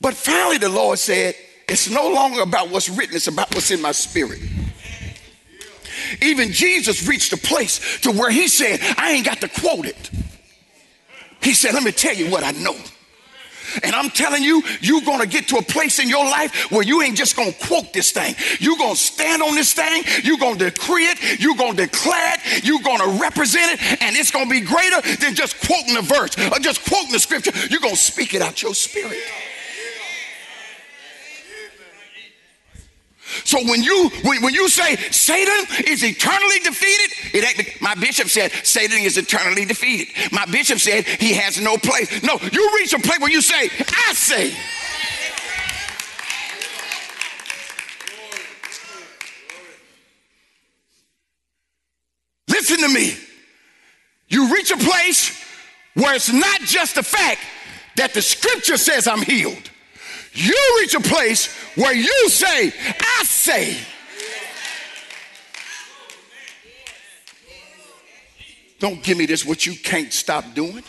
But 0.00 0.14
finally, 0.14 0.56
the 0.56 0.70
Lord 0.70 0.98
said, 0.98 1.34
It's 1.68 1.90
no 1.90 2.08
longer 2.08 2.40
about 2.40 2.70
what's 2.70 2.88
written, 2.88 3.14
it's 3.14 3.28
about 3.28 3.54
what's 3.54 3.70
in 3.70 3.82
my 3.82 3.92
spirit. 3.92 4.40
Even 6.22 6.50
Jesus 6.50 7.06
reached 7.06 7.34
a 7.34 7.36
place 7.36 8.00
to 8.00 8.10
where 8.10 8.30
he 8.30 8.48
said, 8.48 8.80
I 8.96 9.10
ain't 9.10 9.26
got 9.26 9.42
to 9.42 9.48
quote 9.48 9.84
it. 9.84 10.10
He 11.42 11.52
said, 11.52 11.74
Let 11.74 11.82
me 11.82 11.92
tell 11.92 12.14
you 12.14 12.30
what 12.30 12.42
I 12.42 12.52
know. 12.52 12.74
And 13.82 13.94
I'm 13.94 14.10
telling 14.10 14.42
you, 14.42 14.62
you're 14.80 15.02
going 15.02 15.20
to 15.20 15.26
get 15.26 15.48
to 15.48 15.56
a 15.56 15.62
place 15.62 15.98
in 15.98 16.08
your 16.08 16.24
life 16.24 16.70
where 16.70 16.82
you 16.82 17.02
ain't 17.02 17.16
just 17.16 17.36
going 17.36 17.52
to 17.52 17.66
quote 17.66 17.92
this 17.92 18.10
thing. 18.12 18.34
You're 18.60 18.76
going 18.76 18.94
to 18.94 19.00
stand 19.00 19.42
on 19.42 19.54
this 19.54 19.72
thing. 19.72 20.04
You're 20.22 20.38
going 20.38 20.58
to 20.58 20.70
decree 20.70 21.06
it. 21.06 21.40
You're 21.40 21.56
going 21.56 21.76
to 21.76 21.86
declare 21.86 22.34
it. 22.34 22.64
You're 22.64 22.82
going 22.82 23.00
to 23.00 23.20
represent 23.20 23.72
it. 23.72 24.02
And 24.02 24.16
it's 24.16 24.30
going 24.30 24.46
to 24.46 24.50
be 24.50 24.60
greater 24.60 25.00
than 25.20 25.34
just 25.34 25.60
quoting 25.66 25.96
a 25.96 26.02
verse 26.02 26.36
or 26.38 26.58
just 26.58 26.84
quoting 26.88 27.12
the 27.12 27.20
scripture. 27.20 27.52
You're 27.70 27.80
going 27.80 27.94
to 27.94 28.00
speak 28.00 28.34
it 28.34 28.42
out 28.42 28.62
your 28.62 28.74
spirit. 28.74 29.20
So 33.46 33.62
when 33.62 33.80
you 33.80 34.10
when, 34.24 34.52
you 34.52 34.68
say 34.68 34.96
Satan 35.12 35.66
is 35.86 36.02
eternally 36.02 36.58
defeated, 36.58 37.16
it 37.32 37.80
my 37.80 37.94
bishop 37.94 38.28
said 38.28 38.50
Satan 38.64 38.98
is 38.98 39.16
eternally 39.16 39.64
defeated. 39.64 40.32
My 40.32 40.44
bishop 40.46 40.80
said 40.80 41.04
he 41.06 41.32
has 41.34 41.60
no 41.60 41.76
place. 41.76 42.24
No, 42.24 42.38
you 42.50 42.72
reach 42.76 42.92
a 42.92 42.98
place 42.98 43.20
where 43.20 43.30
you 43.30 43.40
say, 43.40 43.70
I 43.78 44.12
say. 44.14 44.52
Listen 52.48 52.78
to 52.78 52.88
me. 52.88 53.16
You 54.28 54.52
reach 54.52 54.72
a 54.72 54.76
place 54.76 55.40
where 55.94 56.16
it's 56.16 56.32
not 56.32 56.62
just 56.62 56.96
the 56.96 57.02
fact 57.04 57.40
that 57.96 58.12
the 58.12 58.22
scripture 58.22 58.76
says 58.76 59.06
I'm 59.06 59.22
healed. 59.22 59.70
You 60.36 60.76
reach 60.80 60.94
a 60.94 61.00
place 61.00 61.46
where 61.76 61.94
you 61.94 62.28
say, 62.28 62.70
I 63.00 63.24
say. 63.24 63.76
Don't 68.78 69.02
give 69.02 69.16
me 69.16 69.24
this 69.24 69.46
what 69.46 69.64
you 69.64 69.74
can't 69.74 70.12
stop 70.12 70.44
doing. 70.54 70.82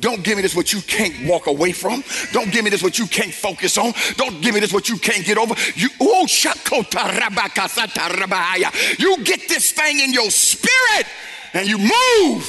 Don't 0.00 0.22
give 0.22 0.36
me 0.36 0.42
this 0.42 0.56
what 0.56 0.72
you 0.72 0.80
can't 0.80 1.28
walk 1.28 1.46
away 1.46 1.72
from. 1.72 2.02
Don't 2.32 2.50
give 2.50 2.64
me 2.64 2.70
this 2.70 2.82
what 2.82 2.98
you 2.98 3.06
can't 3.06 3.32
focus 3.32 3.76
on. 3.76 3.92
Don't 4.16 4.40
give 4.40 4.54
me 4.54 4.60
this 4.60 4.72
what 4.72 4.88
you 4.88 4.96
can't 4.96 5.24
get 5.24 5.36
over. 5.36 5.54
You 5.74 5.90
oh 6.00 6.26
You 8.98 9.24
get 9.24 9.48
this 9.48 9.72
thing 9.72 10.00
in 10.00 10.12
your 10.12 10.30
spirit 10.30 11.06
and 11.52 11.68
you 11.68 11.78
move 11.78 12.44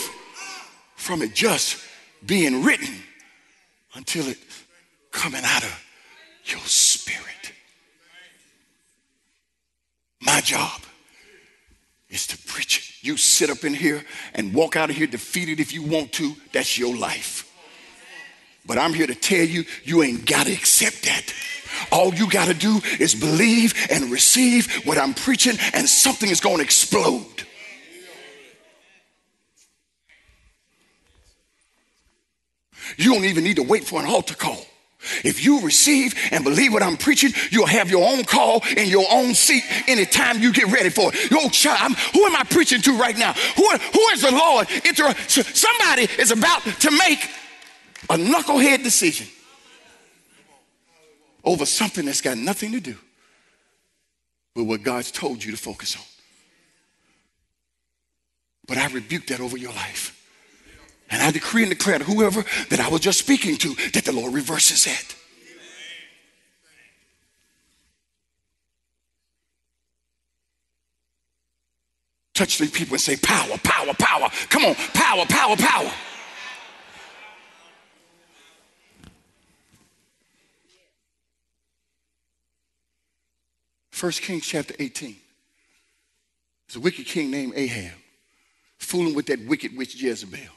from 0.95 1.21
it 1.21 1.33
just 1.33 1.83
being 2.25 2.63
written 2.63 2.95
until 3.95 4.27
it 4.27 4.37
coming 5.11 5.41
out 5.43 5.63
of 5.63 5.86
your 6.51 6.61
spirit. 6.61 7.53
My 10.21 10.41
job 10.41 10.81
is 12.09 12.27
to 12.27 12.37
preach 12.37 12.79
it. 12.79 13.05
You 13.05 13.17
sit 13.17 13.49
up 13.49 13.63
in 13.63 13.73
here 13.73 14.03
and 14.33 14.53
walk 14.53 14.75
out 14.75 14.89
of 14.89 14.95
here 14.95 15.07
defeated 15.07 15.59
if 15.59 15.73
you 15.73 15.83
want 15.83 16.11
to. 16.13 16.33
That's 16.51 16.77
your 16.77 16.95
life. 16.95 17.43
But 18.65 18.77
I'm 18.77 18.93
here 18.93 19.07
to 19.07 19.15
tell 19.15 19.45
you, 19.45 19.63
you 19.83 20.03
ain't 20.03 20.25
got 20.25 20.47
to 20.47 20.53
accept 20.53 21.03
that. 21.03 21.33
All 21.91 22.13
you 22.13 22.29
got 22.29 22.47
to 22.47 22.53
do 22.53 22.81
is 22.99 23.15
believe 23.15 23.73
and 23.89 24.11
receive 24.11 24.85
what 24.85 24.97
I'm 24.97 25.13
preaching, 25.13 25.57
and 25.73 25.87
something 25.87 26.29
is 26.29 26.41
going 26.41 26.57
to 26.57 26.63
explode. 26.63 27.25
You 32.97 33.13
don't 33.13 33.25
even 33.25 33.43
need 33.43 33.57
to 33.57 33.63
wait 33.63 33.83
for 33.83 33.99
an 33.99 34.07
altar 34.07 34.35
call. 34.35 34.65
If 35.23 35.43
you 35.43 35.61
receive 35.61 36.13
and 36.31 36.43
believe 36.43 36.73
what 36.73 36.83
I'm 36.83 36.97
preaching, 36.97 37.31
you'll 37.51 37.65
have 37.67 37.89
your 37.89 38.07
own 38.07 38.23
call 38.23 38.63
in 38.75 38.89
your 38.89 39.05
own 39.11 39.33
seat 39.33 39.63
anytime 39.87 40.41
you 40.41 40.53
get 40.53 40.71
ready 40.71 40.89
for 40.89 41.11
it. 41.13 41.31
Yo, 41.31 41.49
child, 41.49 41.79
I'm, 41.81 41.93
who 42.13 42.25
am 42.25 42.35
I 42.35 42.43
preaching 42.43 42.81
to 42.81 42.97
right 42.97 43.17
now? 43.17 43.33
Who, 43.33 43.69
who 43.69 44.07
is 44.13 44.21
the 44.21 44.31
Lord? 44.31 44.69
Inter- 44.85 45.13
somebody 45.27 46.07
is 46.19 46.31
about 46.31 46.63
to 46.63 46.91
make 46.91 47.29
a 48.09 48.15
knucklehead 48.17 48.83
decision 48.83 49.27
over 51.43 51.65
something 51.65 52.05
that's 52.05 52.21
got 52.21 52.37
nothing 52.37 52.73
to 52.73 52.79
do 52.79 52.95
with 54.55 54.67
what 54.67 54.83
God's 54.83 55.11
told 55.11 55.43
you 55.43 55.51
to 55.51 55.57
focus 55.57 55.95
on. 55.95 56.03
But 58.67 58.77
I 58.77 58.87
rebuke 58.87 59.27
that 59.27 59.39
over 59.39 59.57
your 59.57 59.71
life. 59.71 60.16
And 61.09 61.21
I 61.21 61.31
decree 61.31 61.63
and 61.63 61.69
declare 61.69 61.99
to 61.99 62.03
whoever 62.03 62.43
that 62.69 62.79
I 62.79 62.89
was 62.89 63.01
just 63.01 63.19
speaking 63.19 63.57
to 63.57 63.73
that 63.93 64.03
the 64.03 64.11
Lord 64.11 64.33
reverses 64.33 64.87
it. 64.87 65.15
Touch 72.33 72.57
three 72.57 72.67
people 72.67 72.93
and 72.93 73.01
say, 73.01 73.15
Power, 73.15 73.57
power, 73.63 73.93
power. 73.97 74.29
Come 74.49 74.65
on, 74.65 74.75
power, 74.93 75.25
power, 75.25 75.55
power. 75.55 75.91
First 83.89 84.21
Kings 84.21 84.45
chapter 84.45 84.75
18. 84.77 85.15
There's 86.67 86.75
a 86.75 86.79
wicked 86.79 87.07
king 87.07 87.31
named 87.31 87.53
Ahab, 87.55 87.97
fooling 88.77 89.15
with 89.15 89.25
that 89.25 89.43
wicked 89.47 89.75
witch 89.75 89.99
Jezebel. 89.99 90.56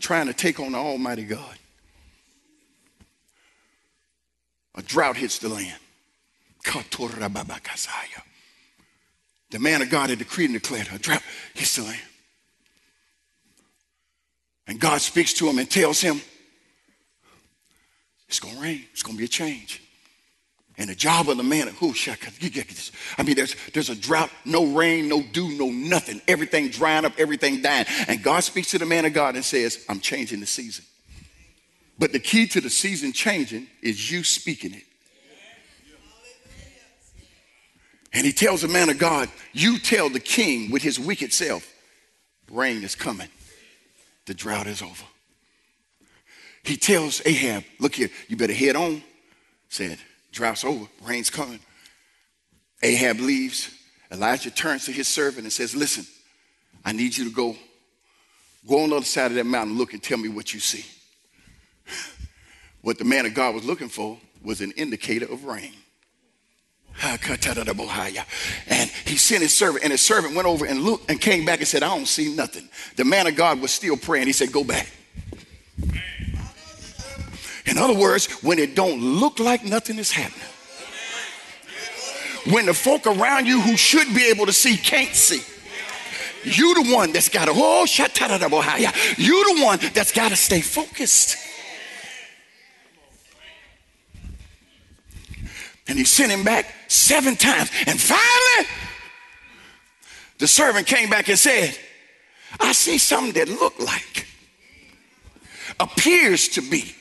Trying 0.00 0.26
to 0.26 0.34
take 0.34 0.58
on 0.58 0.72
the 0.72 0.78
Almighty 0.78 1.24
God. 1.24 1.56
A 4.74 4.82
drought 4.82 5.16
hits 5.16 5.38
the 5.38 5.48
land. 5.48 5.78
The 9.50 9.58
man 9.58 9.82
of 9.82 9.90
God 9.90 10.10
had 10.10 10.18
decreed 10.18 10.50
and 10.50 10.60
declared 10.60 10.88
a 10.92 10.98
drought 10.98 11.22
hits 11.54 11.76
the 11.76 11.82
land. 11.82 12.00
And 14.66 14.78
God 14.78 15.00
speaks 15.00 15.32
to 15.34 15.48
him 15.48 15.58
and 15.58 15.68
tells 15.68 16.00
him, 16.00 16.20
it's 18.28 18.38
going 18.38 18.54
to 18.54 18.60
rain. 18.60 18.84
It's 18.92 19.02
going 19.02 19.16
to 19.16 19.18
be 19.18 19.24
a 19.24 19.28
change. 19.28 19.82
And 20.80 20.88
the 20.88 20.94
job 20.94 21.28
of 21.28 21.36
the 21.36 21.42
man, 21.42 21.68
of, 21.68 21.76
who 21.76 21.92
I 23.18 23.22
mean, 23.22 23.36
there's 23.36 23.54
there's 23.74 23.90
a 23.90 23.94
drought, 23.94 24.30
no 24.46 24.64
rain, 24.64 25.10
no 25.10 25.22
dew, 25.22 25.50
no 25.58 25.68
nothing. 25.68 26.22
Everything 26.26 26.70
drying 26.70 27.04
up, 27.04 27.12
everything 27.18 27.60
dying. 27.60 27.84
And 28.08 28.22
God 28.22 28.40
speaks 28.40 28.70
to 28.70 28.78
the 28.78 28.86
man 28.86 29.04
of 29.04 29.12
God 29.12 29.34
and 29.34 29.44
says, 29.44 29.84
I'm 29.90 30.00
changing 30.00 30.40
the 30.40 30.46
season. 30.46 30.86
But 31.98 32.12
the 32.12 32.18
key 32.18 32.46
to 32.46 32.62
the 32.62 32.70
season 32.70 33.12
changing 33.12 33.66
is 33.82 34.10
you 34.10 34.24
speaking 34.24 34.72
it. 34.72 34.84
And 38.14 38.24
he 38.24 38.32
tells 38.32 38.62
the 38.62 38.68
man 38.68 38.88
of 38.88 38.98
God, 38.98 39.28
You 39.52 39.78
tell 39.78 40.08
the 40.08 40.18
king 40.18 40.70
with 40.70 40.80
his 40.80 40.98
wicked 40.98 41.34
self, 41.34 41.70
rain 42.50 42.82
is 42.84 42.94
coming. 42.94 43.28
The 44.24 44.32
drought 44.32 44.66
is 44.66 44.80
over. 44.80 45.04
He 46.62 46.78
tells 46.78 47.20
Ahab, 47.26 47.64
Look 47.78 47.96
here, 47.96 48.08
you 48.28 48.38
better 48.38 48.54
head 48.54 48.76
on. 48.76 49.02
Said, 49.68 49.98
Drought's 50.32 50.64
over, 50.64 50.86
rain's 51.02 51.30
coming. 51.30 51.60
Ahab 52.82 53.20
leaves. 53.20 53.70
Elijah 54.12 54.50
turns 54.50 54.86
to 54.86 54.92
his 54.92 55.08
servant 55.08 55.44
and 55.44 55.52
says, 55.52 55.74
Listen, 55.74 56.04
I 56.84 56.92
need 56.92 57.16
you 57.16 57.24
to 57.24 57.34
go. 57.34 57.56
Go 58.68 58.82
on 58.82 58.90
the 58.90 58.96
other 58.96 59.04
side 59.04 59.26
of 59.26 59.34
that 59.34 59.46
mountain, 59.46 59.76
look 59.78 59.92
and 59.92 60.02
tell 60.02 60.18
me 60.18 60.28
what 60.28 60.52
you 60.54 60.60
see. 60.60 60.84
What 62.82 62.96
the 62.96 63.04
man 63.04 63.26
of 63.26 63.34
God 63.34 63.54
was 63.54 63.66
looking 63.66 63.90
for 63.90 64.18
was 64.42 64.62
an 64.62 64.70
indicator 64.70 65.30
of 65.30 65.44
rain. 65.44 65.74
And 68.66 68.88
he 69.04 69.16
sent 69.16 69.42
his 69.42 69.54
servant, 69.54 69.84
and 69.84 69.90
his 69.90 70.00
servant 70.00 70.34
went 70.34 70.48
over 70.48 70.64
and 70.64 70.80
looked 70.80 71.10
and 71.10 71.20
came 71.20 71.44
back 71.44 71.58
and 71.58 71.68
said, 71.68 71.82
I 71.82 71.94
don't 71.94 72.08
see 72.08 72.34
nothing. 72.34 72.68
The 72.96 73.04
man 73.04 73.26
of 73.26 73.36
God 73.36 73.60
was 73.60 73.70
still 73.70 73.98
praying. 73.98 74.28
He 74.28 74.32
said, 74.32 74.50
Go 74.50 74.64
back. 74.64 74.90
In 77.66 77.78
other 77.78 77.94
words, 77.94 78.26
when 78.42 78.58
it 78.58 78.74
don't 78.74 79.00
look 79.00 79.38
like 79.38 79.64
nothing 79.64 79.98
is 79.98 80.12
happening. 80.12 80.46
When 82.52 82.66
the 82.66 82.74
folk 82.74 83.06
around 83.06 83.46
you 83.46 83.60
who 83.60 83.76
should 83.76 84.14
be 84.14 84.28
able 84.28 84.46
to 84.46 84.52
see 84.52 84.76
can't 84.76 85.14
see. 85.14 85.42
You 86.42 86.82
the 86.82 86.94
one 86.94 87.12
that's 87.12 87.28
got 87.28 87.46
to, 87.46 87.52
oh, 87.54 87.86
you 89.18 89.56
the 89.56 89.64
one 89.64 89.78
that's 89.92 90.12
got 90.12 90.30
to 90.30 90.36
stay 90.36 90.62
focused. 90.62 91.36
And 95.86 95.98
he 95.98 96.04
sent 96.04 96.32
him 96.32 96.44
back 96.44 96.72
seven 96.88 97.36
times. 97.36 97.70
And 97.86 98.00
finally, 98.00 98.68
the 100.38 100.46
servant 100.46 100.86
came 100.86 101.10
back 101.10 101.28
and 101.28 101.38
said, 101.38 101.76
I 102.58 102.72
see 102.72 102.96
something 102.96 103.34
that 103.34 103.48
look 103.48 103.78
like, 103.78 104.26
appears 105.78 106.48
to 106.50 106.62
be 106.62 106.94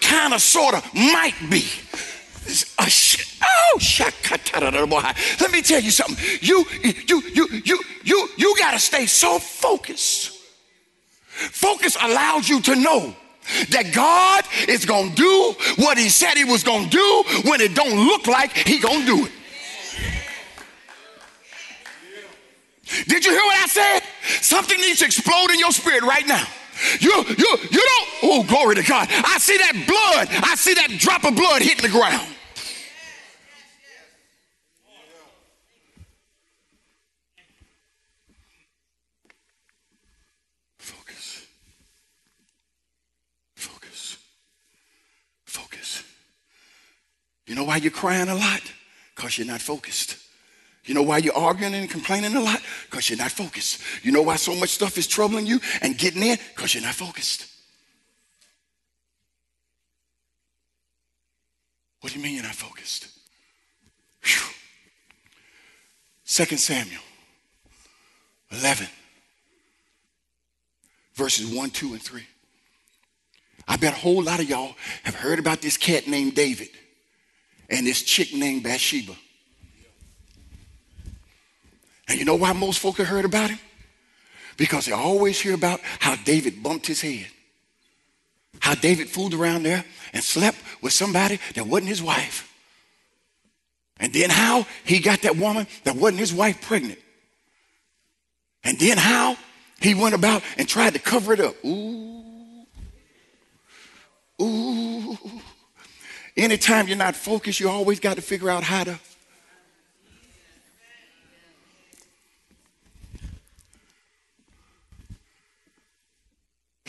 kind 0.00 0.34
of, 0.34 0.40
sort 0.40 0.74
of, 0.74 0.94
might 0.94 1.34
be. 1.50 1.64
Oh, 2.78 2.86
sh- 2.86 3.38
oh, 3.42 3.78
let 5.40 5.50
me 5.50 5.62
tell 5.62 5.80
you 5.80 5.90
something. 5.90 6.16
You, 6.40 6.64
you, 6.82 7.22
you, 7.32 7.48
you, 7.64 7.80
you, 8.04 8.28
you 8.36 8.54
got 8.58 8.72
to 8.72 8.78
stay 8.78 9.06
so 9.06 9.38
focused. 9.38 10.32
Focus 11.34 11.96
allows 12.00 12.48
you 12.48 12.60
to 12.62 12.76
know 12.76 13.14
that 13.70 13.92
God 13.92 14.44
is 14.68 14.84
going 14.84 15.10
to 15.10 15.16
do 15.16 15.54
what 15.82 15.98
he 15.98 16.08
said 16.08 16.34
he 16.34 16.44
was 16.44 16.62
going 16.62 16.88
to 16.88 16.90
do 16.90 17.24
when 17.48 17.60
it 17.60 17.74
don't 17.74 18.06
look 18.06 18.26
like 18.26 18.52
he 18.52 18.78
going 18.78 19.00
to 19.00 19.06
do 19.06 19.26
it. 19.26 19.32
Did 23.08 23.24
you 23.24 23.32
hear 23.32 23.40
what 23.40 23.58
I 23.58 23.66
said? 23.66 24.02
Something 24.42 24.80
needs 24.80 25.00
to 25.00 25.06
explode 25.06 25.50
in 25.50 25.58
your 25.58 25.72
spirit 25.72 26.02
right 26.02 26.26
now. 26.26 26.46
You, 27.00 27.10
you, 27.10 27.58
you 27.70 27.82
don't, 27.82 28.08
oh, 28.22 28.44
glory 28.48 28.76
to 28.76 28.82
God. 28.82 29.08
I 29.10 29.38
see 29.38 29.56
that 29.58 29.72
blood. 29.86 30.28
I 30.44 30.54
see 30.56 30.74
that 30.74 30.88
drop 30.98 31.24
of 31.24 31.36
blood 31.36 31.62
hitting 31.62 31.82
the 31.82 31.88
ground. 31.88 32.28
Focus. 40.78 41.46
Focus. 43.54 44.16
Focus. 45.44 46.04
You 47.46 47.54
know 47.54 47.64
why 47.64 47.76
you're 47.76 47.90
crying 47.90 48.28
a 48.28 48.34
lot? 48.34 48.62
Because 49.14 49.38
you're 49.38 49.46
not 49.46 49.60
focused. 49.60 50.23
You 50.84 50.94
know 50.94 51.02
why 51.02 51.18
you're 51.18 51.34
arguing 51.34 51.74
and 51.74 51.88
complaining 51.88 52.36
a 52.36 52.40
lot? 52.40 52.60
Because 52.90 53.08
you're 53.08 53.18
not 53.18 53.30
focused. 53.32 53.80
You 54.02 54.12
know 54.12 54.22
why 54.22 54.36
so 54.36 54.54
much 54.54 54.70
stuff 54.70 54.98
is 54.98 55.06
troubling 55.06 55.46
you 55.46 55.60
and 55.80 55.96
getting 55.96 56.22
in? 56.22 56.36
Because 56.54 56.74
you're 56.74 56.82
not 56.82 56.94
focused. 56.94 57.46
What 62.00 62.12
do 62.12 62.18
you 62.18 62.22
mean 62.22 62.34
you're 62.34 62.42
not 62.42 62.54
focused? 62.54 63.08
Whew. 64.22 64.50
2 66.26 66.56
Samuel 66.56 67.00
11, 68.50 68.86
verses 71.14 71.46
1, 71.46 71.70
2, 71.70 71.92
and 71.94 72.02
3. 72.02 72.26
I 73.66 73.76
bet 73.78 73.94
a 73.94 73.96
whole 73.96 74.22
lot 74.22 74.40
of 74.40 74.48
y'all 74.48 74.74
have 75.04 75.14
heard 75.14 75.38
about 75.38 75.62
this 75.62 75.78
cat 75.78 76.06
named 76.06 76.34
David 76.34 76.68
and 77.70 77.86
this 77.86 78.02
chick 78.02 78.34
named 78.34 78.62
Bathsheba. 78.62 79.14
And 82.08 82.18
you 82.18 82.24
know 82.24 82.34
why 82.34 82.52
most 82.52 82.80
folk 82.80 82.98
have 82.98 83.06
heard 83.06 83.24
about 83.24 83.50
him? 83.50 83.58
Because 84.56 84.86
they 84.86 84.92
always 84.92 85.40
hear 85.40 85.54
about 85.54 85.80
how 85.98 86.16
David 86.16 86.62
bumped 86.62 86.86
his 86.86 87.00
head. 87.00 87.26
How 88.60 88.74
David 88.74 89.08
fooled 89.08 89.34
around 89.34 89.64
there 89.64 89.84
and 90.12 90.22
slept 90.22 90.58
with 90.80 90.92
somebody 90.92 91.40
that 91.54 91.66
wasn't 91.66 91.88
his 91.88 92.02
wife. 92.02 92.50
And 93.98 94.12
then 94.12 94.30
how 94.30 94.66
he 94.84 95.00
got 95.00 95.22
that 95.22 95.36
woman 95.36 95.66
that 95.84 95.96
wasn't 95.96 96.20
his 96.20 96.32
wife 96.32 96.60
pregnant. 96.62 96.98
And 98.62 98.78
then 98.78 98.96
how 98.96 99.36
he 99.80 99.94
went 99.94 100.14
about 100.14 100.42
and 100.56 100.68
tried 100.68 100.94
to 100.94 100.98
cover 100.98 101.32
it 101.32 101.40
up. 101.40 101.54
Ooh. 101.64 102.66
Ooh. 104.40 105.18
Anytime 106.36 106.88
you're 106.88 106.96
not 106.96 107.14
focused, 107.14 107.60
you 107.60 107.68
always 107.68 108.00
got 108.00 108.16
to 108.16 108.22
figure 108.22 108.50
out 108.50 108.62
how 108.62 108.84
to. 108.84 108.98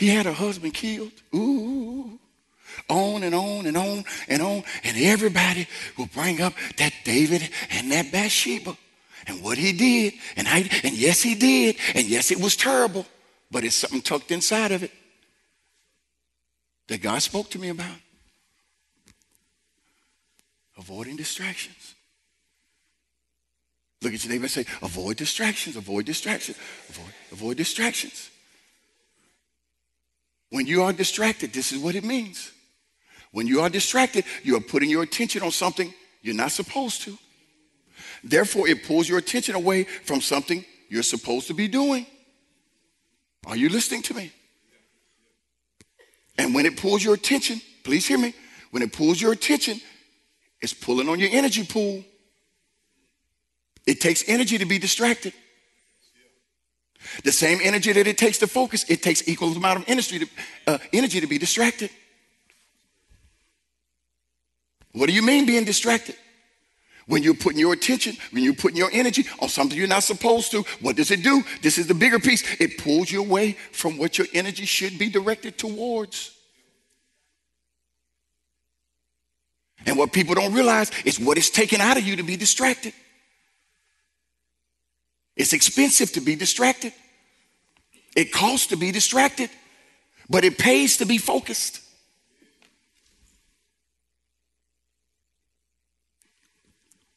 He 0.06 0.12
had 0.12 0.28
a 0.28 0.34
husband 0.34 0.76
killed. 0.76 1.12
Ooh. 1.34 2.20
On 2.88 3.24
and 3.24 3.34
on 3.34 3.66
and 3.66 3.76
on 3.76 4.04
and 4.28 4.40
on. 4.40 4.64
And 4.84 4.98
everybody 4.98 5.68
will 5.98 6.06
bring 6.06 6.42
up 6.42 6.54
that 6.78 6.94
David 7.04 7.50
and 7.72 7.92
that 7.92 8.12
Bathsheba 8.12 8.78
and 9.26 9.42
what 9.42 9.58
he 9.58 9.74
did. 9.74 10.14
And, 10.38 10.48
I, 10.48 10.70
and 10.84 10.94
yes, 10.94 11.24
he 11.24 11.34
did. 11.34 11.78
And 11.96 12.06
yes, 12.06 12.30
it 12.30 12.40
was 12.40 12.56
terrible. 12.56 13.08
But 13.50 13.64
it's 13.64 13.78
something 13.78 14.04
tucked 14.04 14.30
inside 14.30 14.72
of 14.72 14.84
it 14.84 14.92
that 16.86 17.02
God 17.02 17.20
spoke 17.24 17.50
to 17.50 17.58
me 17.58 17.70
about. 17.70 17.98
Avoiding 20.78 21.16
distractions. 21.16 21.96
Look 24.04 24.14
at 24.14 24.24
your 24.24 24.34
neighbor 24.34 24.44
and 24.44 24.52
say, 24.52 24.66
avoid 24.84 25.18
distractions, 25.18 25.76
avoid 25.76 26.06
distractions, 26.06 26.60
avoid, 26.90 27.14
avoid 27.32 27.58
distractions. 27.58 28.30
When 30.56 30.68
you 30.68 30.84
are 30.84 30.94
distracted, 30.94 31.52
this 31.52 31.74
is 31.74 31.80
what 31.80 31.96
it 31.96 32.06
means. 32.06 32.54
When 33.32 33.46
you 33.46 33.60
are 33.60 33.70
distracted, 33.70 34.24
you 34.42 34.56
are 34.56 34.62
putting 34.62 34.90
your 34.90 35.04
attention 35.04 35.44
on 35.44 35.52
something 35.52 35.94
you're 36.22 36.34
not 36.34 36.54
supposed 36.54 37.02
to. 37.02 37.18
Therefore, 38.24 38.66
it 38.66 38.86
pulls 38.86 39.10
your 39.10 39.18
attention 39.18 39.56
away 39.56 39.84
from 39.84 40.22
something 40.22 40.64
you're 40.88 41.04
supposed 41.04 41.48
to 41.48 41.54
be 41.54 41.68
doing. 41.68 42.06
Are 43.46 43.58
you 43.58 43.68
listening 43.68 44.02
to 44.04 44.14
me? 44.14 44.32
And 46.38 46.56
when 46.56 46.66
it 46.66 46.78
pulls 46.78 47.04
your 47.04 47.16
attention, 47.16 47.60
please 47.84 48.08
hear 48.08 48.18
me. 48.18 48.34
When 48.72 48.82
it 48.82 48.94
pulls 48.94 49.22
your 49.22 49.34
attention, 49.34 49.82
it's 50.62 50.74
pulling 50.74 51.10
on 51.10 51.20
your 51.20 51.32
energy 51.34 51.66
pool. 51.66 52.02
It 53.86 54.00
takes 54.00 54.24
energy 54.26 54.58
to 54.58 54.66
be 54.66 54.80
distracted. 54.80 55.34
The 57.24 57.32
same 57.32 57.60
energy 57.64 57.92
that 57.92 58.08
it 58.08 58.18
takes 58.18 58.38
to 58.40 58.48
focus, 58.48 58.86
it 58.90 59.02
takes 59.02 59.28
equal 59.28 59.52
amount 59.52 59.80
of 59.80 59.86
energy 59.88 60.20
to, 60.20 60.28
uh, 60.68 60.78
energy 60.94 61.22
to 61.22 61.28
be 61.28 61.38
distracted. 61.38 61.90
What 64.94 65.08
do 65.08 65.14
you 65.14 65.22
mean 65.22 65.46
being 65.46 65.66
distracted? 65.66 66.16
When 67.08 67.22
you're 67.22 67.36
putting 67.36 67.60
your 67.60 67.74
attention, 67.74 68.18
when 68.32 68.44
you're 68.44 68.56
putting 68.56 68.78
your 68.78 68.90
energy 68.92 69.26
on 69.40 69.50
something 69.50 69.78
you're 69.78 69.88
not 69.88 70.04
supposed 70.04 70.52
to, 70.52 70.64
what 70.82 70.96
does 70.96 71.12
it 71.12 71.22
do? 71.22 71.44
This 71.62 71.78
is 71.78 71.86
the 71.86 71.94
bigger 71.94 72.18
piece. 72.18 72.44
It 72.60 72.80
pulls 72.80 73.12
you 73.12 73.22
away 73.22 73.54
from 73.72 73.98
what 73.98 74.18
your 74.18 74.28
energy 74.34 74.66
should 74.66 74.98
be 74.98 75.10
directed 75.10 75.58
towards. 75.58 76.32
And 79.86 79.98
what 79.98 80.14
people 80.14 80.34
don't 80.34 80.54
realize 80.54 80.92
is 81.04 81.20
what 81.20 81.38
is 81.38 81.52
taken 81.52 81.80
out 81.80 81.98
of 81.98 82.04
you 82.04 82.16
to 82.16 82.24
be 82.24 82.38
distracted. 82.38 82.94
It's 85.36 85.54
expensive 85.54 86.12
to 86.14 86.22
be 86.22 86.36
distracted. 86.36 86.94
It 88.16 88.32
costs 88.32 88.68
to 88.68 88.78
be 88.78 88.92
distracted, 88.92 89.50
but 90.30 90.44
it 90.44 90.58
pays 90.58 90.98
to 90.98 91.06
be 91.06 91.18
focused. 91.18 91.82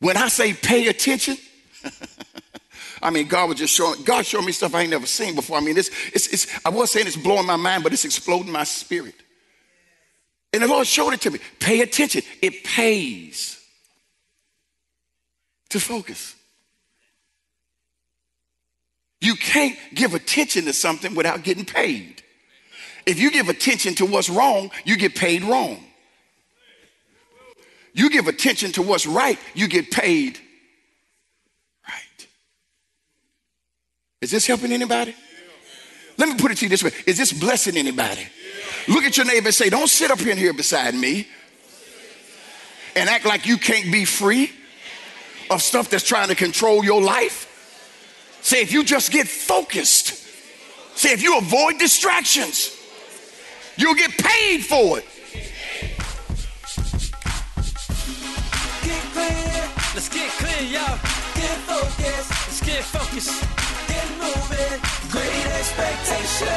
When 0.01 0.17
I 0.17 0.29
say 0.29 0.55
pay 0.55 0.89
attention, 0.89 1.37
I 3.03 3.11
mean 3.11 3.29
God 3.29 3.49
was 3.49 3.59
just 3.59 3.75
showing 3.75 4.03
God 4.03 4.27
showed 4.27 4.45
me 4.45 4.53
stuff 4.53 4.75
I 4.75 4.83
ain't 4.83 4.91
never 4.91 5.07
seen 5.07 5.35
before. 5.35 5.57
I 5.57 5.61
mean, 5.61 5.77
it's, 5.77 5.91
it's, 6.13 6.27
it's 6.29 6.61
I 6.65 6.71
was 6.71 6.91
saying 6.91 7.07
it's 7.07 7.17
blowing 7.17 7.47
my 7.47 7.57
mind, 7.57 7.83
but 7.83 7.93
it's 7.93 8.05
exploding 8.05 8.53
my 8.53 8.65
spirit. 8.65 9.15
And 10.53 10.63
the 10.63 10.69
Lord 10.69 10.87
showed 10.87 11.13
it 11.13 11.21
to 11.23 11.31
me. 11.31 11.41
Pay 11.61 11.83
attention. 11.83 12.23
It 12.41 12.65
pays 12.65 13.61
to 15.69 15.79
focus. 15.79 16.35
You 19.21 19.35
can't 19.35 19.77
give 19.95 20.15
attention 20.15 20.65
to 20.67 20.73
something 20.73 21.15
without 21.15 21.43
getting 21.43 21.65
paid. 21.65 22.23
If 23.07 23.19
you 23.19 23.31
give 23.31 23.49
attention 23.49 23.95
to 23.97 24.07
what's 24.07 24.29
wrong, 24.29 24.71
you 24.85 24.97
get 24.97 25.15
paid 25.15 25.43
wrong. 25.43 25.83
You 27.95 28.11
give 28.11 28.29
attention 28.29 28.73
to 28.73 28.83
what's 28.83 29.07
right, 29.07 29.39
you 29.55 29.67
get 29.67 29.91
paid 29.91 30.39
right. 31.89 32.27
Is 34.21 34.31
this 34.31 34.47
helping 34.47 34.73
anybody? 34.73 35.17
Let 36.17 36.29
me 36.29 36.35
put 36.37 36.51
it 36.51 36.59
to 36.59 36.65
you 36.67 36.69
this 36.69 36.83
way 36.83 36.91
Is 37.07 37.17
this 37.17 37.33
blessing 37.33 37.77
anybody? 37.77 38.27
Look 38.89 39.05
at 39.05 39.17
your 39.17 39.27
neighbor 39.27 39.49
and 39.49 39.55
say, 39.55 39.71
Don't 39.71 39.89
sit 39.89 40.11
up 40.11 40.21
in 40.21 40.37
here 40.37 40.53
beside 40.53 40.95
me 40.95 41.27
and 42.95 43.09
act 43.09 43.25
like 43.25 43.47
you 43.47 43.57
can't 43.57 43.91
be 43.91 44.05
free 44.05 44.53
of 45.51 45.63
stuff 45.63 45.89
that's 45.89 46.05
trying 46.05 46.29
to 46.29 46.35
control 46.35 46.85
your 46.85 47.01
life. 47.01 47.48
Say, 48.49 48.63
if 48.63 48.73
you 48.73 48.83
just 48.83 49.13
get 49.13 49.29
focused, 49.29 50.27
say, 50.97 51.13
if 51.13 51.23
you 51.23 51.37
avoid 51.37 51.79
distractions, 51.79 52.75
you'll 53.77 53.95
get 53.95 54.11
paid 54.13 54.65
for 54.65 54.99
it. 54.99 55.05
Get 58.83 59.03
clear. 59.13 59.69
Let's 59.95 60.09
get 60.09 60.31
clear, 60.31 60.63
y'all. 60.63 60.99
Get 61.35 61.59
focused. 61.69 62.31
Let's 62.31 62.63
get 62.65 62.85
focused. 62.85 63.39
Get 63.87 64.09
moving. 64.17 64.81
Great 65.11 65.47
expectations. 65.59 66.49